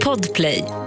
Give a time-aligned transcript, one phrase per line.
[0.00, 0.83] Podplay.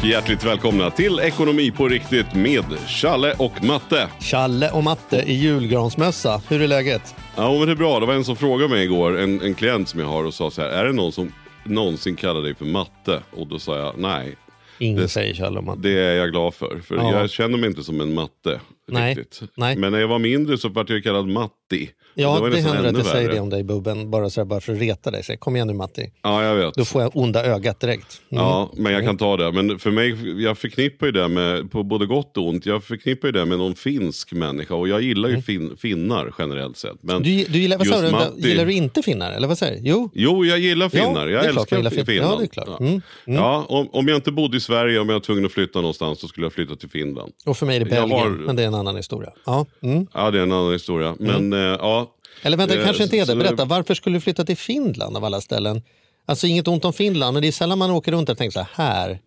[0.00, 4.08] Och hjärtligt välkomna till Ekonomi på riktigt med Challe och Matte.
[4.20, 6.42] Challe och Matte i julgransmössa.
[6.48, 7.14] Hur är läget?
[7.36, 9.88] Ja men det är bra, det var en som frågade mig igår, en, en klient
[9.88, 11.32] som jag har och sa så här, är det någon som
[11.64, 13.22] någonsin kallar dig för Matte?
[13.30, 14.36] Och då sa jag nej.
[14.78, 15.80] Ingen Det- säger Challe och Matte.
[15.80, 17.12] Det är jag glad för, för Ja.
[17.20, 18.60] jag känner mig inte som en matte.
[18.88, 19.40] Nej, Riktigt.
[19.56, 19.76] nej.
[19.76, 21.90] Men när jag var mindre så vart jag kallad Matti.
[22.20, 23.34] Ja, det, nästan händer att jag säger värre.
[23.34, 25.24] det om dig Bubben, bara, så här, bara för att reta dig.
[25.24, 26.10] Säg, Kom igen nu Matti.
[26.22, 26.74] Ja, jag vet.
[26.74, 28.20] Då får jag onda ögat direkt.
[28.30, 28.44] Mm.
[28.44, 29.52] Ja, men jag kan ta det.
[29.52, 33.28] Men för mig, jag förknippar ju det med, på både gott och ont, jag förknippar
[33.28, 34.74] ju det med någon finsk människa.
[34.74, 37.02] Och jag gillar ju fin, finnar generellt sett.
[37.02, 37.22] Men Mm.
[37.22, 39.32] Du, du gillar, vad sa du, Matti- gillar du inte finnar?
[39.32, 39.88] Eller vad säger du?
[39.88, 41.26] Jo, Jo, jag gillar finnar.
[41.26, 42.32] Ja, jag det älskar gillar fin- Finland.
[42.34, 42.66] Ja, det är klart.
[42.68, 42.78] Ja.
[42.86, 45.78] Mm, Ja, om, om jag inte bodde i Sverige, om jag var tvungen att flytta
[45.80, 47.32] någonstans, så skulle jag flytta till Finland.
[47.46, 49.30] och för mig är det Jag Belgien, har- men det är en annan historia.
[49.46, 49.66] Ja.
[49.82, 50.06] Mm.
[50.14, 51.16] Ja, det är en annan historia.
[51.18, 52.09] Men eh, ja,
[52.42, 53.36] Eller vänta, det Eh, kanske inte är det.
[53.36, 55.82] Berätta, varför skulle du flytta till Finland av alla ställen?
[56.26, 58.66] Alltså inget ont om Finland, men det är sällan man åker runt och tänker så
[58.74, 59.18] här,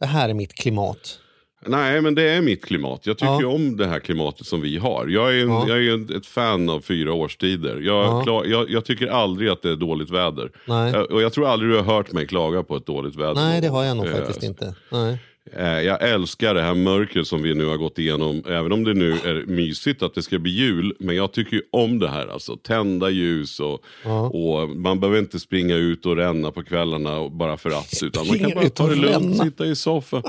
[0.00, 1.18] det här är mitt klimat.
[1.66, 3.00] nej, men det är mitt klimat.
[3.06, 3.46] Jag tycker Ja.
[3.48, 5.06] om det här klimatet som vi har.
[5.06, 5.64] Jag är, en, Ja.
[5.68, 7.76] jag är en, ett fan av fyra årstider.
[7.80, 8.22] Jag, Ja.
[8.22, 10.50] klar, jag, jag tycker aldrig att det är dåligt väder.
[10.66, 10.92] Nej.
[10.92, 13.34] Jag, och jag tror aldrig du har hört mig klaga på ett dåligt väder.
[13.34, 14.74] Nej, det har jag nog Eh, faktiskt inte.
[14.92, 15.18] Nej.
[15.56, 18.42] Eh, Jag älskar det här mörkret som vi nu har gått igenom.
[18.48, 20.94] Även om det nu är mysigt att det ska bli jul.
[20.98, 22.26] Men jag tycker ju om det här.
[22.26, 23.84] Alltså, tända ljus och,
[24.34, 28.02] och man behöver inte springa ut och ränna på kvällarna och bara för att.
[28.02, 30.22] Utan man kan bara ta det lugnt, sitta i soffan.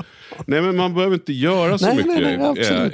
[0.46, 2.22] Nej men man behöver inte göra så Nej, mycket.
[2.22, 2.86] nej, nej.
[2.86, 2.90] Eh,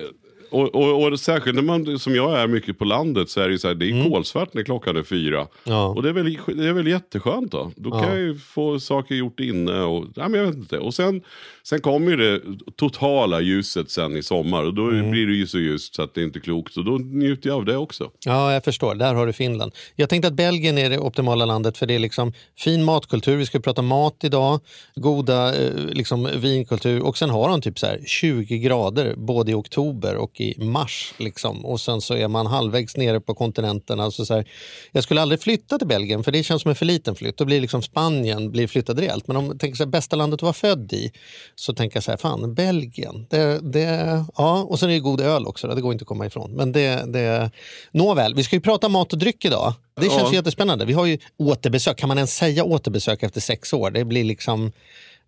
[0.50, 3.52] och, och, och särskilt när man, som jag är mycket på landet, så är det,
[3.52, 5.36] ju så här, det är kolsvart när klockan är fyra.
[5.36, 5.48] Mm.
[5.64, 5.86] Ja.
[5.88, 7.72] Och det är, väl, det är väl jätteskönt då.
[7.76, 9.80] Då kan jag ju få saker gjort inne.
[9.80, 10.78] Och, ja, men jag vet inte.
[10.78, 11.22] och sen,
[11.68, 12.40] sen kommer ju det
[12.76, 14.64] totala ljuset sen i sommar.
[14.64, 15.10] Och då Mm.
[15.10, 16.76] blir det ju så ljust så att det är inte klokt.
[16.76, 18.10] Och då njuter jag av det också.
[18.24, 18.94] Ja, jag förstår.
[18.94, 19.72] Där har du Finland.
[19.96, 23.36] Jag tänkte att Belgien är det optimala landet för det är liksom fin matkultur.
[23.36, 24.60] Vi ska prata mat idag,
[24.94, 29.54] goda eh, liksom, vinkultur och sen har de typ så här 20 grader både i
[29.54, 31.14] oktober och i mars.
[31.18, 31.64] Liksom.
[31.64, 34.00] Och sen så är man halvvägs nere på kontinenten.
[34.00, 34.44] Alltså så här,
[34.92, 37.36] jag skulle aldrig flytta till Belgien för det känns som en för liten flytt.
[37.36, 39.26] Då blir liksom Spanien blir flyttad rejält.
[39.28, 41.12] Men om tänker här, bästa landet att vara född i
[41.58, 43.26] så tänker jag så här, fan Belgien.
[43.30, 44.62] Det, det, ja.
[44.62, 46.50] Och sen är det god öl också, det går inte att komma ifrån.
[46.52, 47.50] Men det, det,
[47.90, 49.74] nåväl, vi ska ju prata mat och dryck idag.
[50.00, 50.34] Det känns Ja.
[50.34, 50.84] jättespännande.
[50.84, 53.90] Vi har ju återbesök, kan man ens säga återbesök efter sex år?
[53.90, 54.72] Det blir liksom,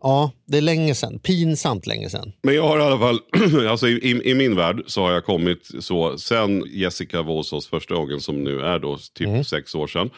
[0.03, 1.19] ja, det är länge sedan.
[1.19, 2.33] Pinsamt länge sedan.
[2.43, 3.21] Men jag har i alla fall,
[3.69, 7.95] alltså i, i, i min värld så har jag kommit så, sen Jessica oss första
[7.95, 9.45] gången som nu är då typ Mm.
[9.45, 10.11] sex år sedan.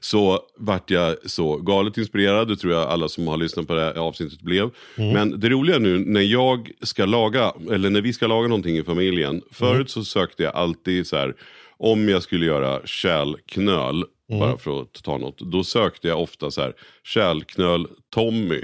[0.00, 3.80] Så vart jag så galet inspirerad, det tror jag alla som har lyssnat på det
[3.80, 4.70] här avsnittet blev.
[4.98, 5.12] Mm.
[5.12, 8.82] Men det roliga nu när jag ska laga, eller när vi ska laga någonting i
[8.84, 9.30] familjen.
[9.30, 9.42] Mm.
[9.50, 11.34] Förut så sökte jag alltid så här,
[11.78, 14.40] om jag skulle göra kärlknöl, Mm.
[14.40, 15.38] bara för att ta något.
[15.38, 16.72] Då sökte jag ofta så här,
[17.04, 18.60] kärlknöl Tommy.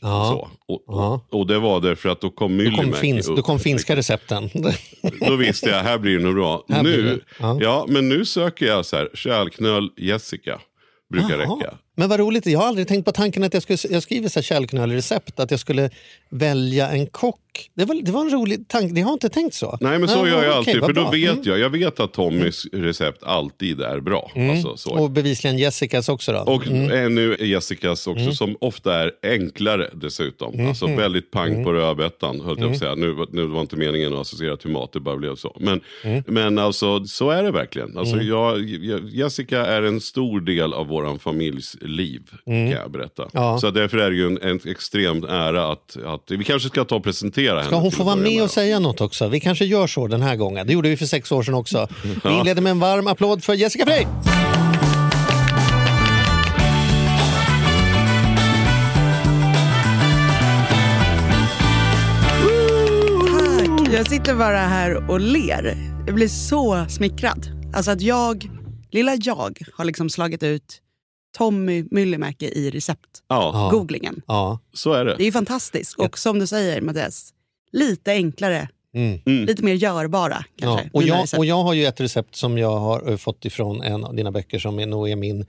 [0.00, 0.50] Ja.
[0.68, 1.26] Och, Ja.
[1.30, 3.36] och, det var därför att då kom Då kom, Myllymäki finns, upp.
[3.36, 4.50] då kom finska recepten.
[5.20, 6.64] Då visste jag, här blir det nog bra.
[6.68, 7.58] Här nu, ja.
[7.60, 7.86] ja.
[7.88, 10.60] men nu söker jag så här, kärlknöl Jessica.
[11.12, 11.56] Brukar Jaha.
[11.56, 11.74] räcka.
[12.00, 14.42] Men vad roligt, jag har aldrig tänkt på tanken att jag, skulle, jag skriver så
[14.42, 15.90] kärlknöl-recept, att jag skulle
[16.28, 17.36] välja en kock.
[17.74, 19.78] Det var, det var en rolig tanke, det har jag inte tänkt så.
[19.80, 21.10] Nej men så Ja, gör jag alltid, för då bra.
[21.10, 21.42] vet Mm.
[21.44, 21.58] jag.
[21.58, 24.30] Jag vet att Tommys recept alltid är bra.
[24.50, 24.90] Alltså, så.
[24.98, 26.38] Och bevisligen Jessicas också då.
[26.38, 26.90] Och Mm.
[26.90, 30.54] är nu är Jessicas också, som ofta är enklare dessutom.
[30.54, 30.68] Mm.
[30.68, 32.94] Alltså väldigt pang på rödbetan, höll jag på att säga.
[32.94, 35.56] Nu, nu var inte meningen att associera till mat, det bara blev så.
[35.60, 36.22] Men, Mm.
[36.26, 37.98] men alltså, så är det verkligen.
[37.98, 43.22] Alltså, jag, jag, Jessica är en stor del av vår familjs liv, kan jag berätta.
[43.22, 43.30] Mm.
[43.32, 43.58] Ja.
[43.58, 46.30] Så därför är det ju en, en extrem ära att, att...
[46.30, 47.64] Vi kanske ska ta och presentera henne.
[47.64, 48.48] Ska hon få vara med och då.
[48.48, 49.28] säga något också?
[49.28, 50.66] Vi kanske gör så den här gången.
[50.66, 51.88] Det gjorde vi för sex år sedan också.
[52.24, 54.04] Vi inleder med en varm applåd för Jessica Frey!
[54.04, 54.60] Tack!
[63.92, 65.76] Jag sitter bara här och ler.
[66.06, 67.46] Jag blir så smickrad.
[67.74, 68.50] Alltså att jag,
[68.90, 70.80] lilla jag, har liksom slagit ut
[71.36, 73.22] Tommy Myllymäki i recept.
[73.28, 73.70] Ja.
[74.26, 74.58] Ja.
[74.74, 75.16] så är det.
[75.16, 75.98] Det är ju fantastiskt.
[75.98, 77.34] Och som du säger Mattias,
[77.72, 78.68] lite enklare.
[78.94, 79.20] Mm.
[79.46, 80.76] Lite mer görbara Ja.
[80.76, 80.90] kanske.
[80.92, 83.82] Och, mina jag, och jag har ju ett recept som jag har eh, fått ifrån
[83.82, 85.46] en av dina böcker som är, nog är min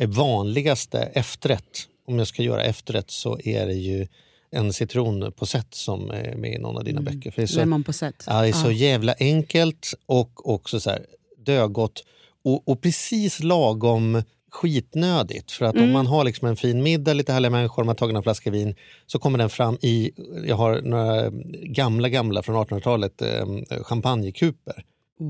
[0.00, 1.88] eh, vanligaste efterrätt.
[2.06, 4.06] Om jag ska göra efterrätt så är det ju
[4.50, 7.30] en citronposett som är med i någon av dina böcker.
[7.30, 8.24] För det är så, Lemon på set.
[8.26, 11.06] Ja, det är så jävla enkelt och också så här,
[11.46, 12.04] dögott
[12.44, 14.22] och, och precis lagom
[14.54, 15.52] skitnödigt.
[15.52, 18.16] För att om man har liksom en fin middag, lite härliga människor, man har tagit
[18.16, 18.74] en flaska vin,
[19.06, 20.10] så kommer den fram i,
[20.46, 21.30] jag har några
[21.62, 24.84] gamla, gamla från 1800-talet, eh, champagnekuper.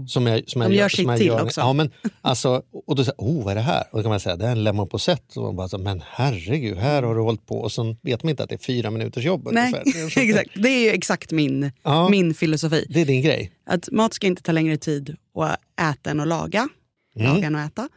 [0.09, 1.61] Som jag, som De gör som sitt jag till gör- också.
[1.61, 1.91] Ja, men,
[2.21, 3.83] alltså, och då säger oh vad är det här?
[3.93, 5.37] Och då kan man säga det är en lemon posett.
[5.37, 7.59] Och man bara, så, men herregud, här har du hållit på.
[7.59, 9.49] Och så vet man inte att det är fyra minuters jobb.
[9.53, 9.73] Nej.
[9.85, 10.51] Det exakt.
[10.63, 12.09] Det är exakt min, Ja.
[12.09, 12.87] min filosofi.
[12.89, 13.53] Det är din grej.
[13.67, 16.69] Att mat ska inte ta längre tid att äta än att laga.
[17.17, 17.55] Mm.
[17.55, 17.89] Att äta.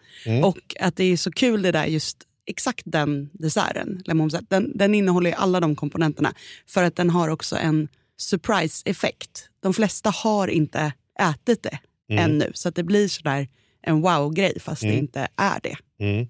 [0.43, 4.77] Och att det är så kul det där just exakt den desserten, lemon posett, den,
[4.77, 6.33] den innehåller ju alla de komponenterna.
[6.67, 7.87] För att den har också en
[8.17, 9.49] surprise-effekt.
[9.59, 11.79] De flesta har inte ätit det
[12.09, 12.51] ännu.
[12.53, 13.47] Så att det blir sådär
[13.81, 15.75] en wow-grej fast det inte är det.
[15.99, 16.27] Mm.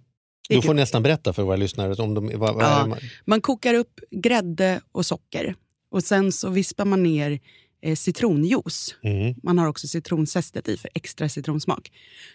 [0.50, 1.94] Du får nästan berätta för våra lyssnare.
[1.94, 2.86] Om de, vad, vad Ja.
[2.88, 5.56] man, Man kokar upp grädde och socker.
[5.92, 7.40] Och sen så vispar man ner
[7.96, 8.96] citronjuice.
[9.04, 9.36] mm.
[9.44, 11.92] Man har också citronzestet i för extra citronsmak.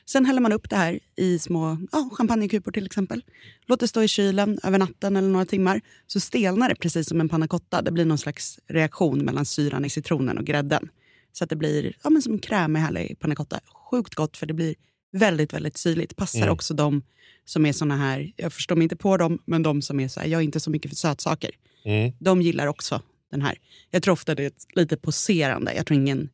[0.06, 3.24] Sen häller man upp det här i små ja, champagnekupor till exempel.
[3.66, 5.80] Låt det stå i kylen över natten eller några timmar.
[6.06, 7.82] Så stelnar det precis som en panna cotta.
[7.82, 10.88] Det blir någon slags reaktion mellan syran i citronen och grädden.
[11.32, 13.60] Så att det blir ja, men som en krämig härlig panna cotta.
[13.90, 14.74] Sjukt gott för det blir
[15.12, 16.16] väldigt, väldigt syrligt.
[16.16, 16.52] Passar Mm.
[16.52, 17.02] också de
[17.44, 20.20] som är såna här, jag förstår mig inte på dem, men de som är så
[20.20, 21.50] här, jag är inte så mycket för sötsaker.
[21.84, 22.12] Mm.
[22.18, 23.58] De gillar också den här.
[23.90, 25.74] Jag tror ofta det är lite poserande.
[25.74, 26.28] Jag tror ingen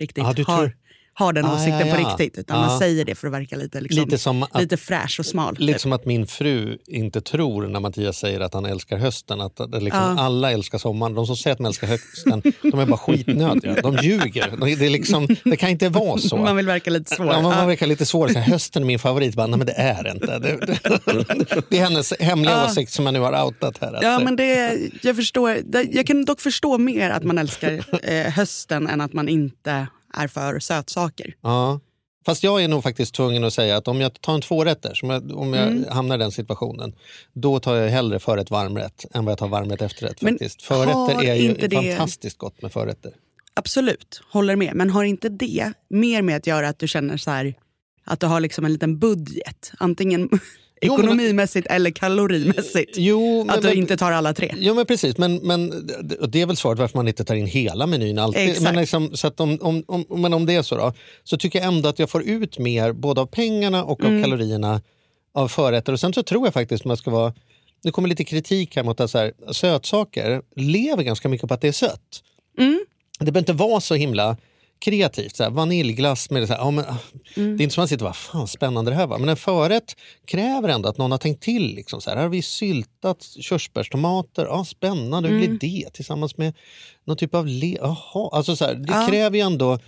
[0.00, 0.76] riktigt Ah, har, tror-
[1.18, 2.08] har den Ah, åsikten ja, på ja.
[2.08, 2.38] riktigt.
[2.38, 2.66] Utan Ah.
[2.66, 5.56] man säger det för att verka lite, liksom, Lite som att lite fräsch och smal.
[5.58, 5.80] Lite typ.
[5.82, 9.40] som att min fru inte tror när Mattias säger att han älskar hösten.
[9.40, 10.22] Att det liksom, Ja.
[10.22, 11.14] Alla älskar sommaren.
[11.14, 13.74] De som säger att de älskar hösten, de är bara skitnödiga.
[13.82, 14.52] De ljuger.
[14.60, 16.36] De- Det, liksom, det kan inte vara så.
[16.36, 17.26] Man vill verka lite svår.
[17.26, 17.66] Ja, man Ja.
[17.66, 18.28] verkar lite svår.
[18.28, 19.34] Så hösten är min favorit.
[19.34, 20.38] Bara, Nej, men det är det inte.
[20.38, 22.66] Det, det, det är hennes hemliga Ja.
[22.66, 23.92] åsikt som jag nu har outat här.
[23.94, 25.56] Att, Ja, men det, jag, förstår,
[25.92, 30.28] jag kan dock förstå mer att man älskar eh, hösten än att man inte är
[30.28, 31.34] för sötsaker.
[31.40, 31.80] Ja.
[32.26, 35.10] Fast jag är nog faktiskt tvungen att säga att om jag tar en tvårätter, som
[35.10, 35.84] jag, om jag Mm.
[35.90, 36.92] hamnar i den situationen,
[37.32, 40.22] då tar jag hellre förrätt varmrätt än vad jag tar varmrätt efterrätt.
[40.22, 40.62] Men Faktiskt.
[40.62, 43.12] Förrätter är ju det- fantastiskt gott med förrätter.
[43.54, 44.74] Absolut, håller med.
[44.74, 47.54] Men har inte det mer med att göra att du känner så här,
[48.04, 49.72] att du har liksom en liten budget?
[49.78, 50.28] Antingen
[50.80, 52.94] ekonomimässigt eller kalorimässigt.
[52.96, 54.54] Jo, men, att du men- inte tar alla tre.
[54.58, 55.70] Jo men precis, men, men
[56.28, 58.42] det- är väl svaret varför man inte tar in hela menyn alltid.
[58.48, 58.62] Exakt.
[58.64, 60.92] Men, liksom, så att om, om, om, men om det är så då,
[61.24, 64.18] så tycker jag ändå att jag får ut mer både av pengarna och Mm.
[64.18, 64.80] av kalorierna
[65.34, 65.92] av förrätter.
[65.92, 67.34] Och sen så tror jag faktiskt, jag ska vara,
[67.82, 71.60] det kommer lite kritik här mot att så här, sötsaker lever ganska mycket på att
[71.60, 72.22] det är sött.
[72.58, 72.84] Mm.
[73.18, 74.36] Det behöver inte vara så himla
[74.80, 75.36] kreativt.
[75.36, 76.96] Så här, vaniljglass med det, så här, ja, men, ah,
[77.36, 77.56] Mm.
[77.56, 79.18] det är inte som att man sitter och bara, fan spännande det här var.
[79.18, 79.96] Men en förrätt
[80.26, 81.74] kräver ändå att någon har tänkt till.
[81.74, 85.56] Liksom, så här, här har vi syltat körsbärstomater, ja, spännande, hur Mm.
[85.58, 85.90] blir det?
[85.92, 86.54] Tillsammans med
[87.04, 87.78] någon typ av le...
[87.80, 89.06] Jaha, alltså så här, det Ja.
[89.10, 89.78] kräver ju ändå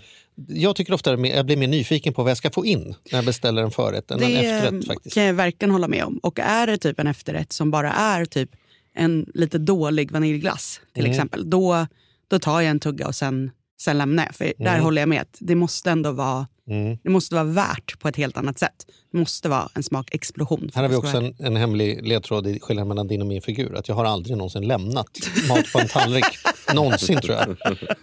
[0.48, 3.18] jag tycker ofta att jag blir mer nyfiken på vad jag ska få in när
[3.18, 4.86] jag beställer en förrätt än en Det efterrätt.
[4.86, 5.14] faktiskt.
[5.14, 6.18] kan jag verkligen hålla med om.
[6.22, 8.50] Och är det typ en efterrätt som bara är typ
[8.94, 11.10] en lite dålig vaniljglass till Mm.
[11.10, 11.86] exempel, då,
[12.28, 13.50] då tar jag en tugga och sen,
[13.80, 14.34] sen lämnar jag.
[14.34, 14.82] För där Mm.
[14.84, 16.98] håller jag med att det måste ändå vara, Mm.
[17.02, 18.86] det måste vara värt på ett helt annat sätt.
[19.12, 20.70] Det måste vara en smakexplosion.
[20.74, 23.76] Här har vi också en, en hemlig ledtråd i skillnaden mellan din och min figur.
[23.76, 25.06] Att jag har aldrig någonsin lämnat
[25.48, 26.24] mat på en tallrik.
[26.74, 27.56] någonsin tror jag.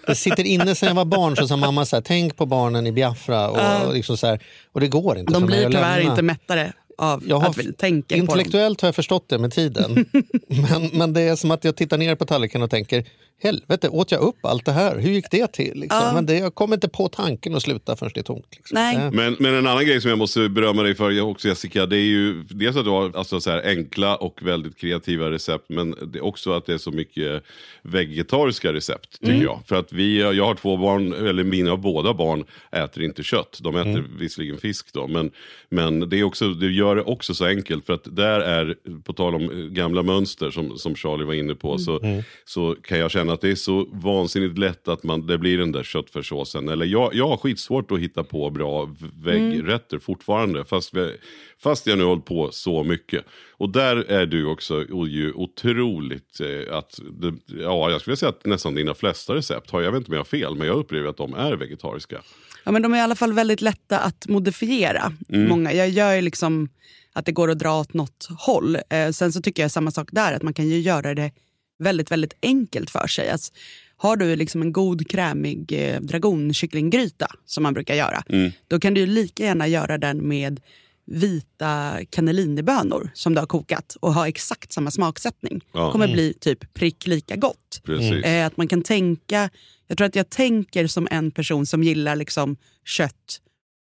[0.07, 2.88] Det sitter inne sen jag var barn så sa mamma så här, tänk på barnen
[2.88, 3.50] i Biafra.
[3.50, 6.12] Och, och, liksom så här, och det går inte De blir tyvärr lämna.
[6.12, 8.19] inte mättare av Jag har att vi tänker på.
[8.19, 10.06] Intellektuellt har jag förstått det med tiden.
[10.47, 13.06] men, men det är som att jag tittar ner på tallriken och tänker,
[13.39, 14.97] helvete, åt jag upp allt det här?
[14.97, 15.80] Hur gick det till?
[15.80, 15.99] Liksom?
[16.04, 16.13] Ja.
[16.13, 18.47] Men det, jag kommer inte på tanken att sluta förrän det är tomt.
[18.51, 18.75] Liksom.
[18.75, 18.95] Nej.
[18.95, 21.97] Eh, Men, men en annan grej som jag måste berömma dig för också Jessica, det
[21.97, 25.95] är ju dels att du har alltså, så här, enkla och väldigt kreativa recept, men
[26.11, 27.44] det är också att det är så mycket
[27.81, 29.59] vegetariska recept tycker jag.
[29.66, 33.59] För att vi, jag har två barn, eller mina båda barn äter inte kött.
[33.61, 35.31] De äter visserligen fisk då, men,
[35.69, 39.13] men det, är också, det gör det också så enkelt för att där är, på
[39.13, 41.99] tal om eh, gamla mönster som, som Charlie var inne på, så,
[42.45, 45.71] så kan jag känna att det är så vansinnigt lätt att man, det blir den
[45.71, 46.69] där köttfärssåsen.
[46.69, 48.89] Eller jag, jag har skitsvårt att hitta på bra
[49.23, 51.15] väggrätter fortfarande, fast, vi,
[51.59, 53.25] fast jag nu hållit på så mycket.
[53.51, 56.99] Och där är du också ju otroligt, eh, att
[57.47, 60.19] ja jag skulle säga att nästan dina flesta recept har, jag vet inte om jag
[60.19, 62.21] har fel, men jag upplever att de är vegetariska.
[62.68, 65.14] Ja, men de är i alla fall väldigt lätta att modifiera.
[65.28, 65.74] Många.
[65.74, 66.69] Jag gör ju liksom
[67.14, 68.78] att det går att dra åt något håll.
[68.90, 71.31] Eh, sen så tycker jag samma sak där, att man kan ju göra det
[71.80, 73.30] väldigt, väldigt enkelt för sig.
[73.30, 73.54] Alltså,
[73.97, 78.24] har du liksom en god krämig eh, dragonkycklinggryta som man brukar göra,
[78.68, 80.59] då kan du lika gärna göra den med
[81.07, 85.61] vita cannellinibönor som du har kokat och ha exakt samma smaksättning.
[85.73, 85.92] Ja.
[85.92, 87.81] kommer bli typ prick lika gott.
[87.83, 88.26] Precis.
[88.26, 89.49] Eh, att man kan tänka,
[89.87, 93.42] jag tror att jag tänker som en person som gillar liksom kött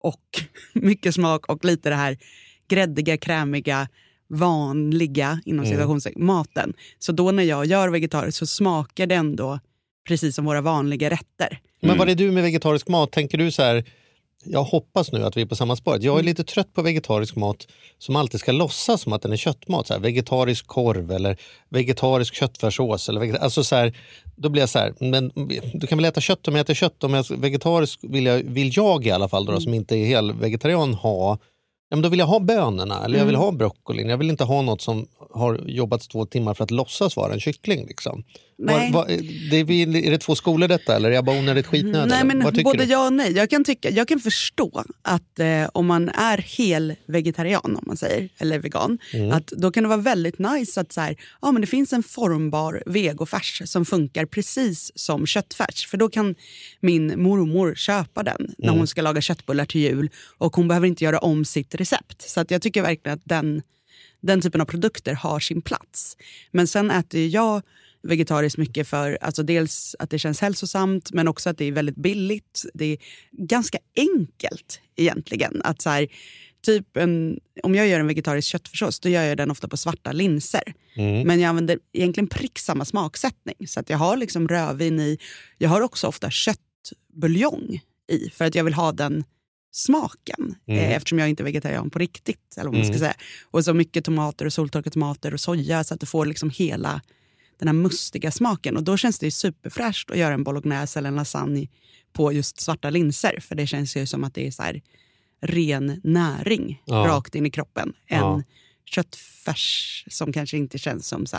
[0.03, 2.19] och mycket smak och lite det här
[2.69, 3.89] gräddiga, krämiga,
[4.29, 6.37] vanliga inom situationstecken, mm.
[6.37, 6.75] maten.
[6.99, 9.61] Så då när jag gör vegetariskt så smakar det ändå
[10.09, 11.47] precis som våra vanliga rätter.
[11.49, 11.61] Mm.
[11.81, 13.13] Men vad är du med vegetarisk mat?
[13.13, 13.85] Tänker du så här,
[14.45, 15.95] jag hoppas nu att vi är på samma spår.
[15.95, 16.25] Jag är mm.
[16.25, 17.67] lite trött på vegetarisk mat
[17.99, 19.87] som alltid ska låtsas som att den är köttmat.
[19.87, 21.37] Så här, vegetarisk korv eller
[21.69, 23.09] vegetarisk köttfärssås.
[23.09, 23.97] Eller alltså så här,
[24.37, 25.33] då blir jag så här, men
[25.75, 27.05] du kan väl äta kött om jag äter kött.
[27.05, 29.63] Om jag, vegetarisk vill jag, vill jag i alla fall, då, mm.
[29.63, 31.39] som inte är hel vegetarian, ha
[31.95, 33.45] ja, men då vill jag ha bönorna eller jag vill mm.
[33.45, 34.09] ha broccolin.
[34.09, 37.41] Jag vill inte ha något som har jobbat två timmar för att låtsas vara en
[37.41, 37.87] kyckling.
[37.87, 38.25] Liksom.
[38.59, 38.93] Nej.
[38.93, 39.07] Var, var,
[39.51, 42.11] det är, är det två skolor detta eller är jag bara onödigt skitnödig?
[42.11, 42.85] Nej, men både du?
[42.85, 43.33] ja och nej.
[43.33, 47.97] Jag kan, tycka, jag kan förstå att eh, om man är hel vegetarian om man
[47.97, 49.33] säger, eller vegan, mm.
[49.33, 52.03] att då kan det vara väldigt nice att så här, ja, men det finns en
[52.03, 55.87] formbar vegofärs som funkar precis som köttfärs.
[55.87, 56.35] För då kan
[56.81, 58.79] min mormor köpa den när mm.
[58.79, 62.31] hon ska laga köttbullar till jul och hon behöver inte göra om sitt recept.
[62.31, 63.63] Så att jag tycker verkligen att den,
[64.21, 66.17] den typen av produkter har sin plats.
[66.51, 67.63] Men sen äter jag
[68.05, 71.97] vegetariskt mycket för alltså dels att det känns hälsosamt men också att det är väldigt
[71.97, 72.65] billigt.
[72.75, 72.99] Det är
[73.33, 75.61] ganska enkelt egentligen.
[75.65, 76.09] Att så här,
[76.65, 80.13] typ en, om jag gör en vegetarisk köttfärssås då gör jag den ofta på svarta
[80.13, 80.75] linser.
[80.97, 81.27] Mm.
[81.27, 83.69] Men jag använder egentligen prick samma smaksättning.
[83.69, 85.19] Så att jag har liksom rödvin i.
[85.59, 87.81] Jag har också ofta köttbuljong
[88.13, 89.25] i för att jag vill ha den
[89.73, 90.81] smaken mm.
[90.81, 92.57] eh, eftersom jag inte är vegetarian på riktigt.
[92.57, 92.99] Eller vad man ska mm.
[92.99, 93.15] säga.
[93.51, 97.01] Och så mycket tomater och soltorkade tomater och soja så att du får liksom hela
[97.59, 98.77] den här mustiga smaken.
[98.77, 101.69] Och då känns det superfräscht att göra en bolognese eller en lasagne
[102.13, 103.41] på just svarta linser.
[103.41, 104.81] För det känns ju som att det är så
[105.41, 106.97] ren näring ja.
[106.97, 107.93] rakt in i kroppen.
[108.07, 108.43] En ja.
[108.85, 111.37] köttfärs som kanske inte känns som så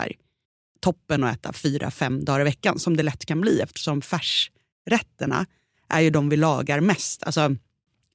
[0.80, 2.78] toppen att äta fyra, fem dagar i veckan.
[2.78, 5.46] Som det lätt kan bli eftersom färsrätterna
[5.88, 7.22] är ju de vi lagar mest.
[7.22, 7.56] Alltså,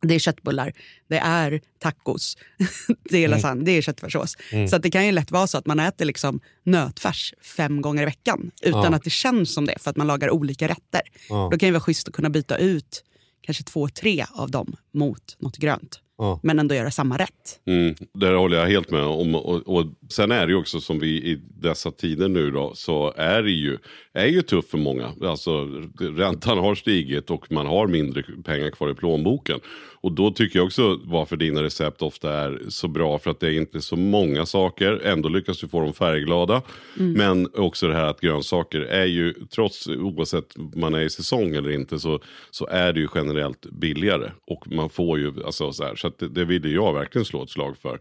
[0.01, 0.73] det är köttbullar,
[1.07, 2.37] det är tacos,
[3.09, 3.31] det är mm.
[3.31, 3.65] lasagne, mm.
[3.65, 4.37] det är köttfärssås.
[4.51, 4.67] Mm.
[4.67, 8.05] Så det kan ju lätt vara så att man äter liksom nötfärs fem gånger i
[8.05, 8.95] veckan utan ja.
[8.95, 11.01] att det känns som det för att man lagar olika rätter.
[11.29, 11.49] Ja.
[11.51, 13.03] Då kan det vara schysst att kunna byta ut
[13.41, 15.99] kanske två, tre av dem mot något grönt.
[16.21, 16.39] Ja.
[16.43, 17.59] Men ändå göra samma rätt.
[17.65, 19.35] Mm, det håller jag helt med om.
[19.35, 23.13] Och, och, sen är det ju också som vi i dessa tider nu då, så
[23.17, 23.77] är det ju,
[24.13, 25.11] är ju tufft för många.
[25.21, 29.59] Alltså räntan har stigit och man har mindre pengar kvar i plånboken.
[30.01, 33.19] Och då tycker jag också varför dina recept ofta är så bra.
[33.19, 35.01] För att det är inte så många saker.
[35.05, 36.61] Ändå lyckas du få dem färgglada.
[36.99, 37.13] Mm.
[37.13, 41.71] Men också det här att grönsaker är ju, trots oavsett man är i säsong eller
[41.71, 42.19] inte, så,
[42.51, 44.31] så är det ju generellt billigare.
[44.47, 47.49] Och man får ju, alltså så här, så det, det vill jag verkligen slå ett
[47.49, 47.99] slag för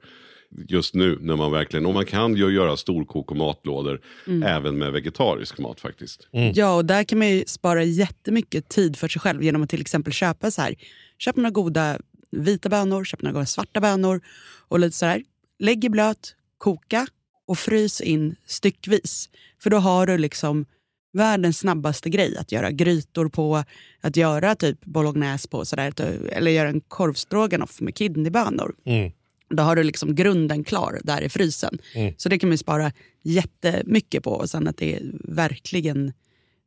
[0.69, 4.43] just nu när man verkligen, och man kan ju göra storkok och matlådor mm.
[4.43, 6.29] även med vegetarisk mat faktiskt.
[6.33, 6.53] Mm.
[6.55, 9.81] Ja, och där kan man ju spara jättemycket tid för sig själv genom att till
[9.81, 10.75] exempel köpa så här,
[11.19, 11.99] köp några goda
[12.31, 14.21] vita bönor, köp några goda svarta bönor
[14.69, 15.23] och lite så här,
[15.59, 17.07] lägg i blöt, koka
[17.47, 19.31] och frys in styckvis.
[19.63, 20.67] För då har du liksom
[21.13, 23.65] världens snabbaste grej att göra grytor på,
[24.01, 25.93] att göra typ bolognese på, sådär,
[26.33, 28.75] eller göra en korvstroganoff med kidneybönor.
[28.85, 29.13] Mm.
[29.51, 31.79] Då har du liksom grunden klar där i frysen.
[31.95, 32.15] Mm.
[32.17, 34.31] Så det kan man spara jättemycket på.
[34.31, 36.13] Och sen att det är verkligen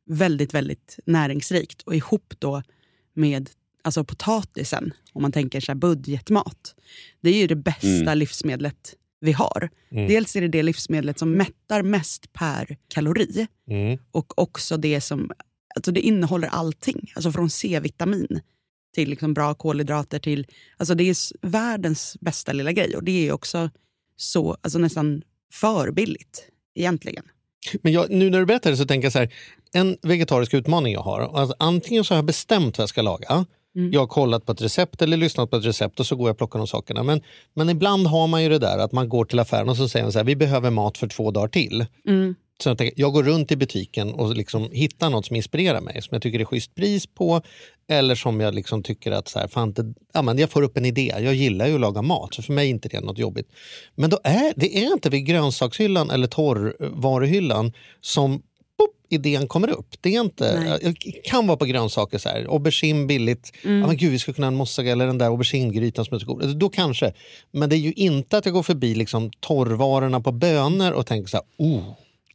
[0.05, 1.81] väldigt, väldigt näringsrikt.
[1.81, 2.63] Och ihop då
[3.13, 3.49] med
[3.81, 6.75] alltså potatisen, om man tänker så budgetmat.
[7.21, 8.17] Det är ju det bästa mm.
[8.17, 9.69] livsmedlet vi har.
[9.91, 10.07] Mm.
[10.07, 13.47] Dels är det det livsmedlet som mättar mest per kalori.
[13.69, 13.99] Mm.
[14.11, 15.31] Och också det som
[15.75, 17.11] alltså det innehåller allting.
[17.15, 18.39] Alltså från C-vitamin
[18.93, 20.19] till liksom bra kolhydrater.
[20.19, 20.47] till...
[20.77, 22.95] Alltså det är världens bästa lilla grej.
[22.95, 23.69] Och det är också
[24.15, 25.21] så, alltså nästan
[25.53, 27.23] för billigt egentligen.
[27.81, 29.33] Men jag, nu när du berättar det så tänker jag så här,
[29.71, 31.39] en vegetarisk utmaning jag har.
[31.39, 33.45] Alltså antingen så har jag bestämt vad jag ska laga.
[33.75, 33.91] Mm.
[33.91, 36.33] Jag har kollat på ett recept eller lyssnat på ett recept och så går jag
[36.33, 37.03] och plockar de sakerna.
[37.03, 37.21] Men,
[37.53, 40.05] men ibland har man ju det där att man går till affären och så säger
[40.05, 41.85] man så här, vi behöver mat för två dagar till.
[42.07, 42.35] Mm.
[42.63, 46.01] Så jag, tänker, jag går runt i butiken och liksom hittar något som inspirerar mig,
[46.01, 47.41] som jag tycker är schysst pris på.
[47.87, 50.77] Eller som jag liksom tycker att så här, fan, det, ja, men jag får upp
[50.77, 51.13] en idé.
[51.19, 53.47] Jag gillar ju att laga mat, så för mig är inte det något jobbigt.
[53.95, 58.41] Men då är, det är inte vid grönsakshyllan eller torrvaruhyllan som
[59.13, 59.95] idén kommer upp.
[60.01, 61.21] Det är inte, Nej.
[61.23, 63.51] kan vara på grönsaker, så här, aubergine billigt.
[63.63, 63.79] Mm.
[63.79, 66.19] Ja, men gud, vi skulle kunna ha en mossagalla eller den där auberginegrytan som är
[66.19, 66.41] så god.
[66.41, 67.13] Alltså, då kanske.
[67.51, 71.29] Men det är ju inte att jag går förbi liksom, torrvarorna på bönor och tänker
[71.29, 71.83] så här, oh,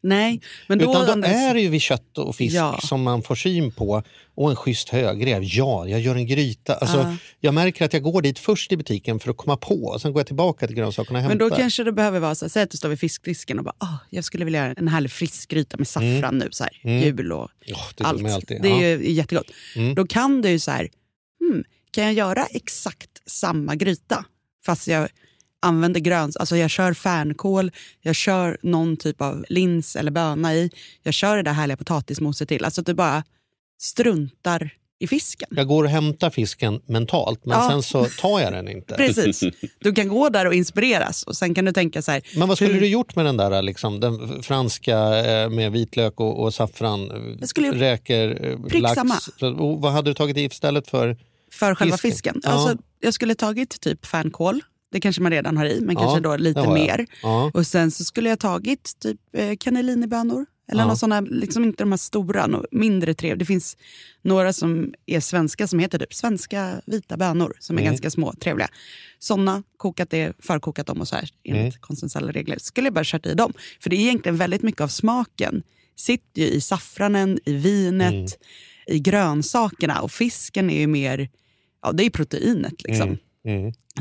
[0.00, 2.80] Nej, men då, Utan då är det ju vid kött och fisk ja.
[2.82, 4.02] som man får syn på.
[4.34, 5.42] Och en schysst högrev.
[5.44, 6.74] Ja, jag gör en gryta.
[6.74, 7.14] Alltså, uh.
[7.40, 9.84] Jag märker att jag går dit först i butiken för att komma på.
[9.84, 11.38] Och sen går jag tillbaka till grönsakerna och hämtar.
[11.38, 13.64] Men då kanske det behöver vara så här, säg att du står vid fiskdisken och
[13.64, 16.38] bara, oh, jag skulle vilja göra en härlig friskgryta med saffran mm.
[16.38, 16.48] nu.
[16.50, 17.02] Så här, mm.
[17.02, 17.48] Jul och oh,
[17.94, 18.26] det allt.
[18.26, 18.62] Alltid.
[18.62, 19.02] Det är ja.
[19.02, 19.50] ju jättegott.
[19.76, 19.94] Mm.
[19.94, 20.88] Då kan du ju så här,
[21.40, 24.24] hmm, kan jag göra exakt samma gryta.
[24.64, 25.08] Fast jag
[25.62, 26.36] använder gröns...
[26.36, 30.70] Alltså jag kör färnkål, jag kör någon typ av lins eller böna i.
[31.02, 32.64] Jag kör det där härliga potatismoset till.
[32.64, 33.22] Alltså att du bara
[33.80, 35.48] struntar i fisken.
[35.50, 37.70] Jag går och hämtar fisken mentalt, men Ja.
[37.70, 38.94] sen så tar jag den inte.
[38.96, 39.42] Precis.
[39.78, 42.22] Du kan gå där och inspireras och sen kan du tänka så här.
[42.36, 46.20] Men vad skulle hur- du gjort med den där liksom, den franska eh, med vitlök
[46.20, 49.28] och, och saffran, Jag skulle räkor, eh, lax?
[49.58, 51.16] och vad hade du tagit i istället för?
[51.52, 52.34] För själva Fisken.
[52.34, 52.40] fisken.
[52.44, 52.50] Ja.
[52.50, 54.62] Alltså, jag skulle tagit typ fänkål.
[54.92, 57.06] Det kanske man redan har i, men Ja, kanske då lite mer.
[57.22, 57.50] Ja.
[57.54, 60.46] Och sen så skulle jag tagit typ eh, cannellinibönor.
[60.72, 60.96] Eller Ja.
[60.96, 63.38] sådana, liksom inte de här stora, mindre trevliga.
[63.38, 63.76] Det finns
[64.22, 67.90] några som är svenska som heter typ svenska vita bönor som är Mm.
[67.92, 68.68] ganska små, trevliga.
[69.18, 71.80] Sådana, kokat det, förkokat dem och så här enligt Mm.
[71.80, 72.58] konstnärliga regler.
[72.58, 73.52] Skulle jag bara kört i dem.
[73.80, 75.62] För det är egentligen väldigt mycket av smaken.
[75.96, 78.26] Sitter ju i saffranen, i vinet, Mm.
[78.86, 80.00] i grönsakerna.
[80.00, 81.28] Och fisken är ju mer,
[81.82, 83.08] ja det är proteinet liksom.
[83.08, 83.18] Mm.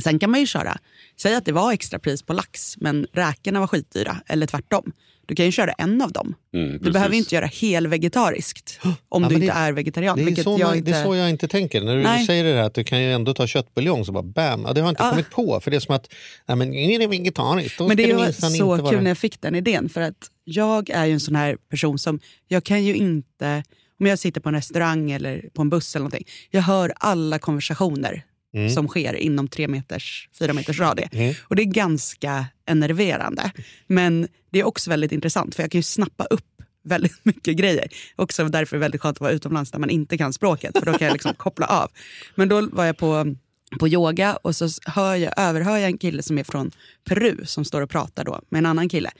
[0.03, 0.77] Sen kan man ju köra,
[1.21, 4.91] säg att det var extra pris på lax men räkorna var skitdyra, eller tvärtom.
[5.25, 6.35] Du kan ju köra en av dem.
[6.53, 10.25] Mm, Du behöver inte göra helvegetariskt om Ja, du inte det- är vegetarian.
[10.25, 10.91] Det är, så jag inte...
[10.91, 11.81] det är så jag inte tänker.
[11.81, 12.25] När du Nej.
[12.25, 14.63] säger det här att du kan ju ändå ta köttbuljong så bara bam.
[14.67, 15.09] Ja, det har jag inte Ja.
[15.09, 15.59] kommit på.
[15.59, 16.13] För det är som att,
[16.47, 19.01] nej men är det vegetariskt Men det var så kul vara...
[19.01, 19.89] när jag fick den idén.
[19.89, 23.63] För att jag är ju en sån här person som, jag kan ju inte,
[23.99, 26.27] om jag sitter på en restaurang eller på en buss eller någonting.
[26.51, 28.23] Jag hör alla konversationer
[28.53, 28.69] Mm.
[28.69, 31.09] som sker inom tre meters, fyra meters radie.
[31.11, 31.35] Mm.
[31.43, 33.51] Och det är ganska enerverande.
[33.87, 37.87] Men det är också väldigt intressant för jag kan ju snappa upp väldigt mycket grejer.
[38.15, 40.85] Också därför är det väldigt skönt att vara utomlands där man inte kan språket för
[40.85, 41.91] då kan jag liksom koppla av.
[42.35, 43.35] Men då var jag på,
[43.79, 46.71] på yoga och så hör jag, överhör jag en kille som är från
[47.09, 49.11] Peru som står och pratar då med en annan kille.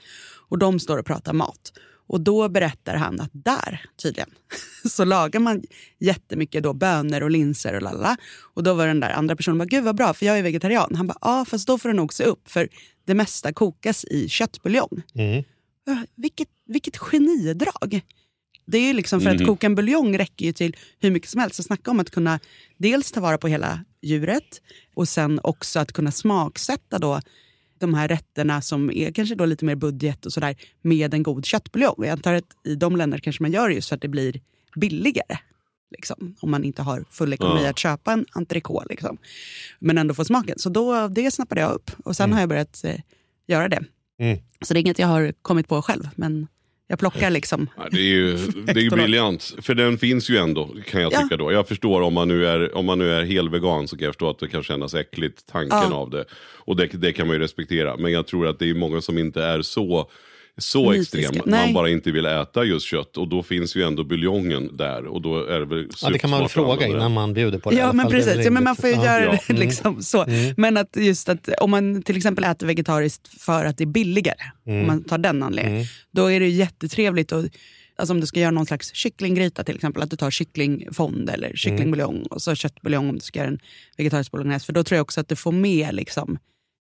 [0.48, 1.72] Och de står och pratar mat.
[2.08, 4.30] Och då berättar han att där tydligen
[4.90, 5.62] så lagar man
[5.98, 8.16] jättemycket då bönor och linser och lalla.
[8.40, 10.94] Och då var den där andra personen bara, gud vad bra för jag är vegetarian.
[10.94, 12.68] Han bara, ja fast då får du nog se upp för
[13.04, 15.02] det mesta kokas i köttbuljong.
[15.14, 15.44] Mm.
[16.16, 18.00] Vilket, vilket genidrag!
[18.66, 19.46] Det är ju liksom för att Mhm.
[19.46, 21.56] koka en buljong räcker ju till hur mycket som helst.
[21.56, 22.40] Så snacka om att kunna
[22.76, 24.62] dels ta vara på hela djuret
[24.94, 27.20] och sen också att kunna smaksätta då
[27.78, 31.44] de här rätterna som är kanske då lite mer budget och sådär med en god
[31.44, 31.94] köttbuljong.
[31.98, 34.40] Jag antar att i de länderna kanske man gör det just för att det blir
[34.74, 35.38] billigare.
[35.90, 37.70] Liksom, om man inte har full ekonomi Ja.
[37.70, 38.86] att köpa en entrecote.
[38.90, 39.18] Liksom.
[39.78, 40.58] Men ändå få smaken.
[40.58, 41.90] Så då, det snappade jag upp.
[42.04, 42.94] Och sen har jag börjat eh,
[43.46, 43.84] göra det.
[44.20, 44.38] Mm.
[44.60, 46.08] Så det är inget jag har kommit på själv.
[46.16, 46.46] Men
[46.86, 47.66] jag plockar liksom.
[47.76, 51.12] Ja, det är ju det är ju briljant, för den finns ju ändå kan jag
[51.12, 51.20] Ja.
[51.22, 51.52] tycka då.
[51.52, 54.30] Jag förstår om man nu är, om man nu är helvegan så kan jag förstå
[54.30, 55.94] att det kan kännas äckligt, tanken Ja.
[55.94, 56.24] av det.
[56.58, 57.96] Och det, det kan man ju respektera.
[57.96, 60.10] Men jag tror att det är många som inte är så,
[60.58, 61.18] så Nitiska.
[61.18, 61.42] extrem.
[61.46, 61.64] Nej.
[61.66, 63.16] Man bara inte vill äta just kött.
[63.16, 65.06] Och då finns ju ändå buljongen där.
[65.06, 67.58] Och då är det väl Ja, det kan man väl att fråga innan man bjuder
[67.58, 67.76] på det.
[67.76, 68.44] Ja, men precis.
[68.44, 69.38] Ja, men man får ju göra Ja.
[69.48, 70.24] det liksom så.
[70.24, 70.54] Mm.
[70.56, 74.38] Men att just att om man till exempel äter vegetariskt för att det är billigare,
[74.66, 75.86] om man tar den anledningen, Mm.
[76.10, 77.32] då är det jättetrevligt.
[77.32, 77.44] Och,
[77.96, 81.52] alltså om du ska göra någon slags kycklinggryta till exempel, att du tar kycklingfond eller
[81.56, 83.58] kycklingbuljong och så köttbuljong om du ska göra en
[83.96, 84.66] vegetarisk bolognese.
[84.66, 86.38] För då tror jag också att du får med liksom,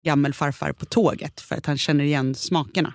[0.07, 2.95] gammelfarfar på tåget för att han känner igen smakerna.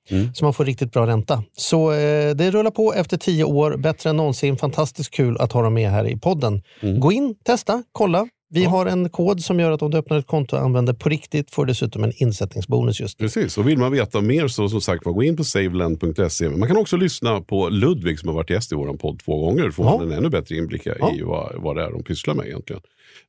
[0.33, 1.43] Så man får riktigt bra ränta.
[1.57, 4.57] Så eh, det rullar på efter tio år, bättre än någonsin.
[4.57, 6.61] Fantastiskt kul att ha dem med här i podden.
[6.99, 8.27] Gå in, testa, kolla.
[8.53, 11.09] Vi har en kod som gör att om du öppnar ett konto och använder på
[11.09, 13.25] riktigt får du dessutom en insättningsbonus just nu.
[13.25, 16.49] Precis, och vill man veta mer så som sagt gå in på saveland.se.
[16.49, 19.63] Man kan också lyssna på Ludvig som har varit gäst i vår podd två gånger.
[19.63, 19.97] Då får Ja.
[19.97, 21.11] man en ännu bättre inblick i Ja.
[21.25, 22.81] vad, vad det är de pysslar med egentligen.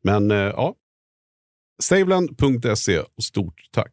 [0.05, 0.75] Men eh, ja,
[1.83, 3.93] saveland.se och stort tack.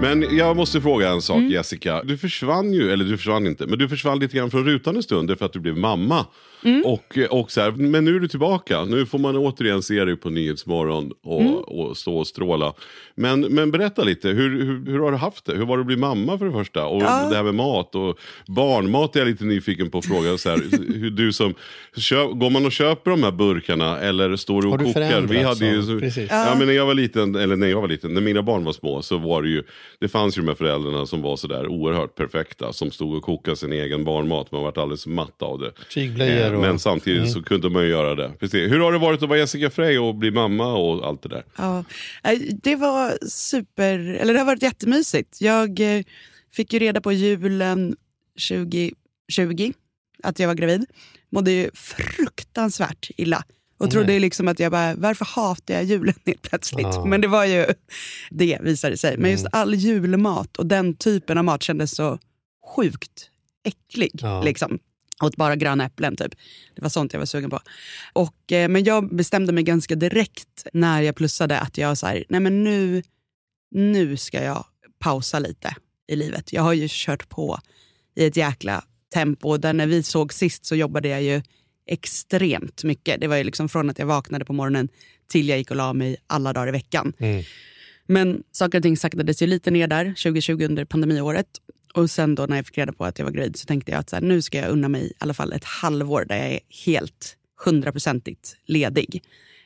[0.00, 1.50] Men jag måste fråga en sak Mm.
[1.50, 2.02] Jessica.
[2.04, 5.02] Du försvann ju, eller du försvann inte, men du försvann lite grann från rutan en
[5.02, 6.26] stund för att du blev mamma.
[6.64, 6.82] Mm.
[6.84, 8.84] Och, och så här, men nu är du tillbaka.
[8.84, 11.54] Nu får man återigen se dig på Nyhetsmorgon och, Mm.
[11.54, 12.72] och stå och stråla.
[13.14, 15.56] Men, men berätta lite, hur, hur, hur har du haft det?
[15.56, 16.86] Hur var det att bli mamma för det första?
[16.86, 17.26] Och Ja.
[17.30, 20.38] det här med mat och barnmat är jag lite nyfiken på att fråga.
[20.38, 20.58] Så här,
[20.94, 21.54] hur du som,
[21.96, 25.20] köp, går man och köper de här burkarna eller står du och Har du kokar?
[25.20, 25.98] Vi hade ju, så?
[25.98, 26.28] Precis.
[26.30, 28.72] ja, men när jag var liten, eller när jag var liten, när mina barn var
[28.72, 29.62] små så var det ju,
[29.98, 33.56] det fanns ju de här föräldrarna som var sådär oerhört perfekta, som stod och kokade
[33.56, 35.72] sin egen barnmat, man varit alldeles matt av det.
[35.94, 38.32] Tygblöjor och- Men samtidigt så kunde man ju göra det.
[38.40, 38.72] Precis.
[38.72, 41.44] Hur har det varit att vara Jessica Frey och bli mamma och allt det där?
[41.56, 41.84] Ja,
[42.24, 45.40] eh, det var super, eller det har varit jättemysigt.
[45.40, 46.02] Jag eh,
[46.52, 47.96] fick ju reda på julen
[48.48, 49.72] 2020
[50.22, 50.84] att jag var gravid.
[51.32, 53.42] Mådde ju fruktansvärt illa.
[53.80, 56.86] Och trodde ju liksom att jag bara, varför hatar jag julen helt plötsligt?
[56.92, 57.04] Ja.
[57.04, 57.66] Men det var ju
[58.30, 59.16] det visade sig.
[59.18, 62.18] Men just all julmat och den typen av mat kändes så
[62.76, 63.30] sjukt
[63.64, 64.10] äcklig.
[64.12, 64.42] Ja.
[64.42, 64.78] Liksom.
[65.22, 66.34] Åt bara gröna äpplen typ.
[66.74, 67.60] Det var sånt jag var sugen på.
[68.12, 72.24] Och, eh, men jag bestämde mig ganska direkt när jag plussade att jag så här,
[72.28, 73.02] nej men nu,
[73.70, 74.64] nu ska jag
[74.98, 75.74] pausa lite
[76.08, 76.52] i livet.
[76.52, 77.58] Jag har ju kört på
[78.16, 79.56] i ett jäkla tempo.
[79.56, 81.42] Där när vi såg sist så jobbade jag ju
[81.90, 83.20] extremt mycket.
[83.20, 84.88] Det var ju liksom från att jag vaknade på morgonen
[85.28, 87.12] till jag gick och la mig alla dagar i veckan.
[87.18, 87.44] Mm.
[88.06, 91.46] Men saker och ting saktades ju lite ner där 2020 under pandemiåret.
[91.94, 93.98] Och sen då när jag fick reda på att jag var gravid så tänkte jag
[93.98, 96.46] att så här, nu ska jag unna mig i alla fall ett halvår där jag
[96.52, 99.22] är helt hundraprocentigt ledig.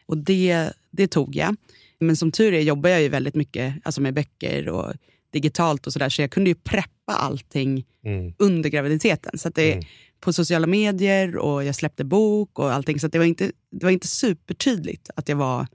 [0.06, 1.56] Och det, det tog jag.
[1.98, 4.92] Men som tur är jobbar jag ju väldigt mycket alltså med böcker och
[5.32, 6.08] digitalt och sådär.
[6.08, 8.32] Så jag kunde ju preppa allting Mm.
[8.38, 9.38] under graviditeten.
[9.38, 9.86] Så att det,
[10.24, 13.00] På sociala medier och jag släppte bok och allting.
[13.00, 15.66] Så det, var inte, det var inte supertydligt att jag var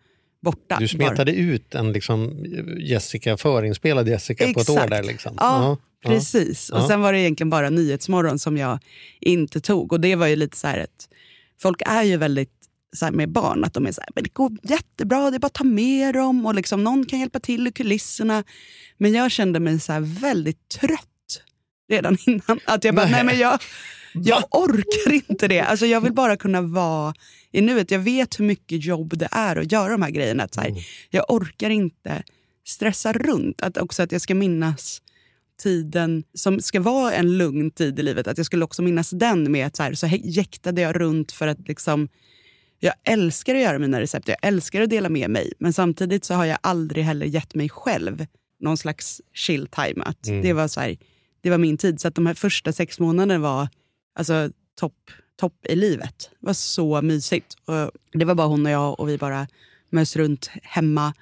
[0.42, 0.78] borta.
[0.80, 1.08] Du bara.
[1.08, 2.46] smetade ut en liksom
[2.80, 4.90] Jessica, förinspelad Jessica på ett år Exakt.
[4.92, 5.04] där.
[5.04, 5.36] Liksom.
[5.40, 6.70] Ja, Ja, precis.
[6.70, 6.88] Och Ja.
[6.88, 8.80] sen var det egentligen bara Nyhetsmorgon som jag
[9.20, 9.94] inte tog.
[9.94, 11.10] Och det var ju lite så här att
[11.62, 12.52] folk är ju väldigt
[12.96, 15.40] så här med barn, att de är så här, men det går jättebra, det är
[15.40, 18.44] bara att ta med dem och liksom, någon kan hjälpa till i kulisserna.
[18.98, 21.42] Men jag kände mig så väldigt trött
[21.90, 22.60] redan innan.
[22.66, 23.12] Att jag bara, Nej.
[23.12, 23.60] nej men jag,
[24.14, 25.60] jag orkar inte det.
[25.60, 27.14] Alltså jag vill bara kunna vara
[27.52, 27.92] i nuet.
[27.92, 30.44] Jag vet hur mycket jobb det är att göra de här grejerna.
[30.44, 32.24] Att så här, Jag orkar inte
[32.68, 33.62] stressa runt.
[33.62, 35.02] Att också att jag ska minnas
[35.60, 38.28] tiden som ska vara en lugn tid i livet.
[38.28, 41.48] Att jag skulle också minnas den med att så, här, så jäktade jag runt för
[41.48, 42.10] att liksom
[42.80, 45.54] jag älskar att göra mina recept, jag älskar att dela med mig.
[45.60, 48.26] Men samtidigt så har jag aldrig heller gett mig själv
[48.60, 50.04] någon slags chill time.
[50.04, 50.98] Att det, var så här,
[51.42, 52.02] det var min tid.
[52.02, 53.68] Så att de här första sex månaderna var
[54.16, 56.30] alltså, topp top i livet.
[56.40, 57.58] Det var så mysigt.
[57.66, 59.48] Och det var bara hon och jag och vi bara
[59.90, 61.14] mös runt hemma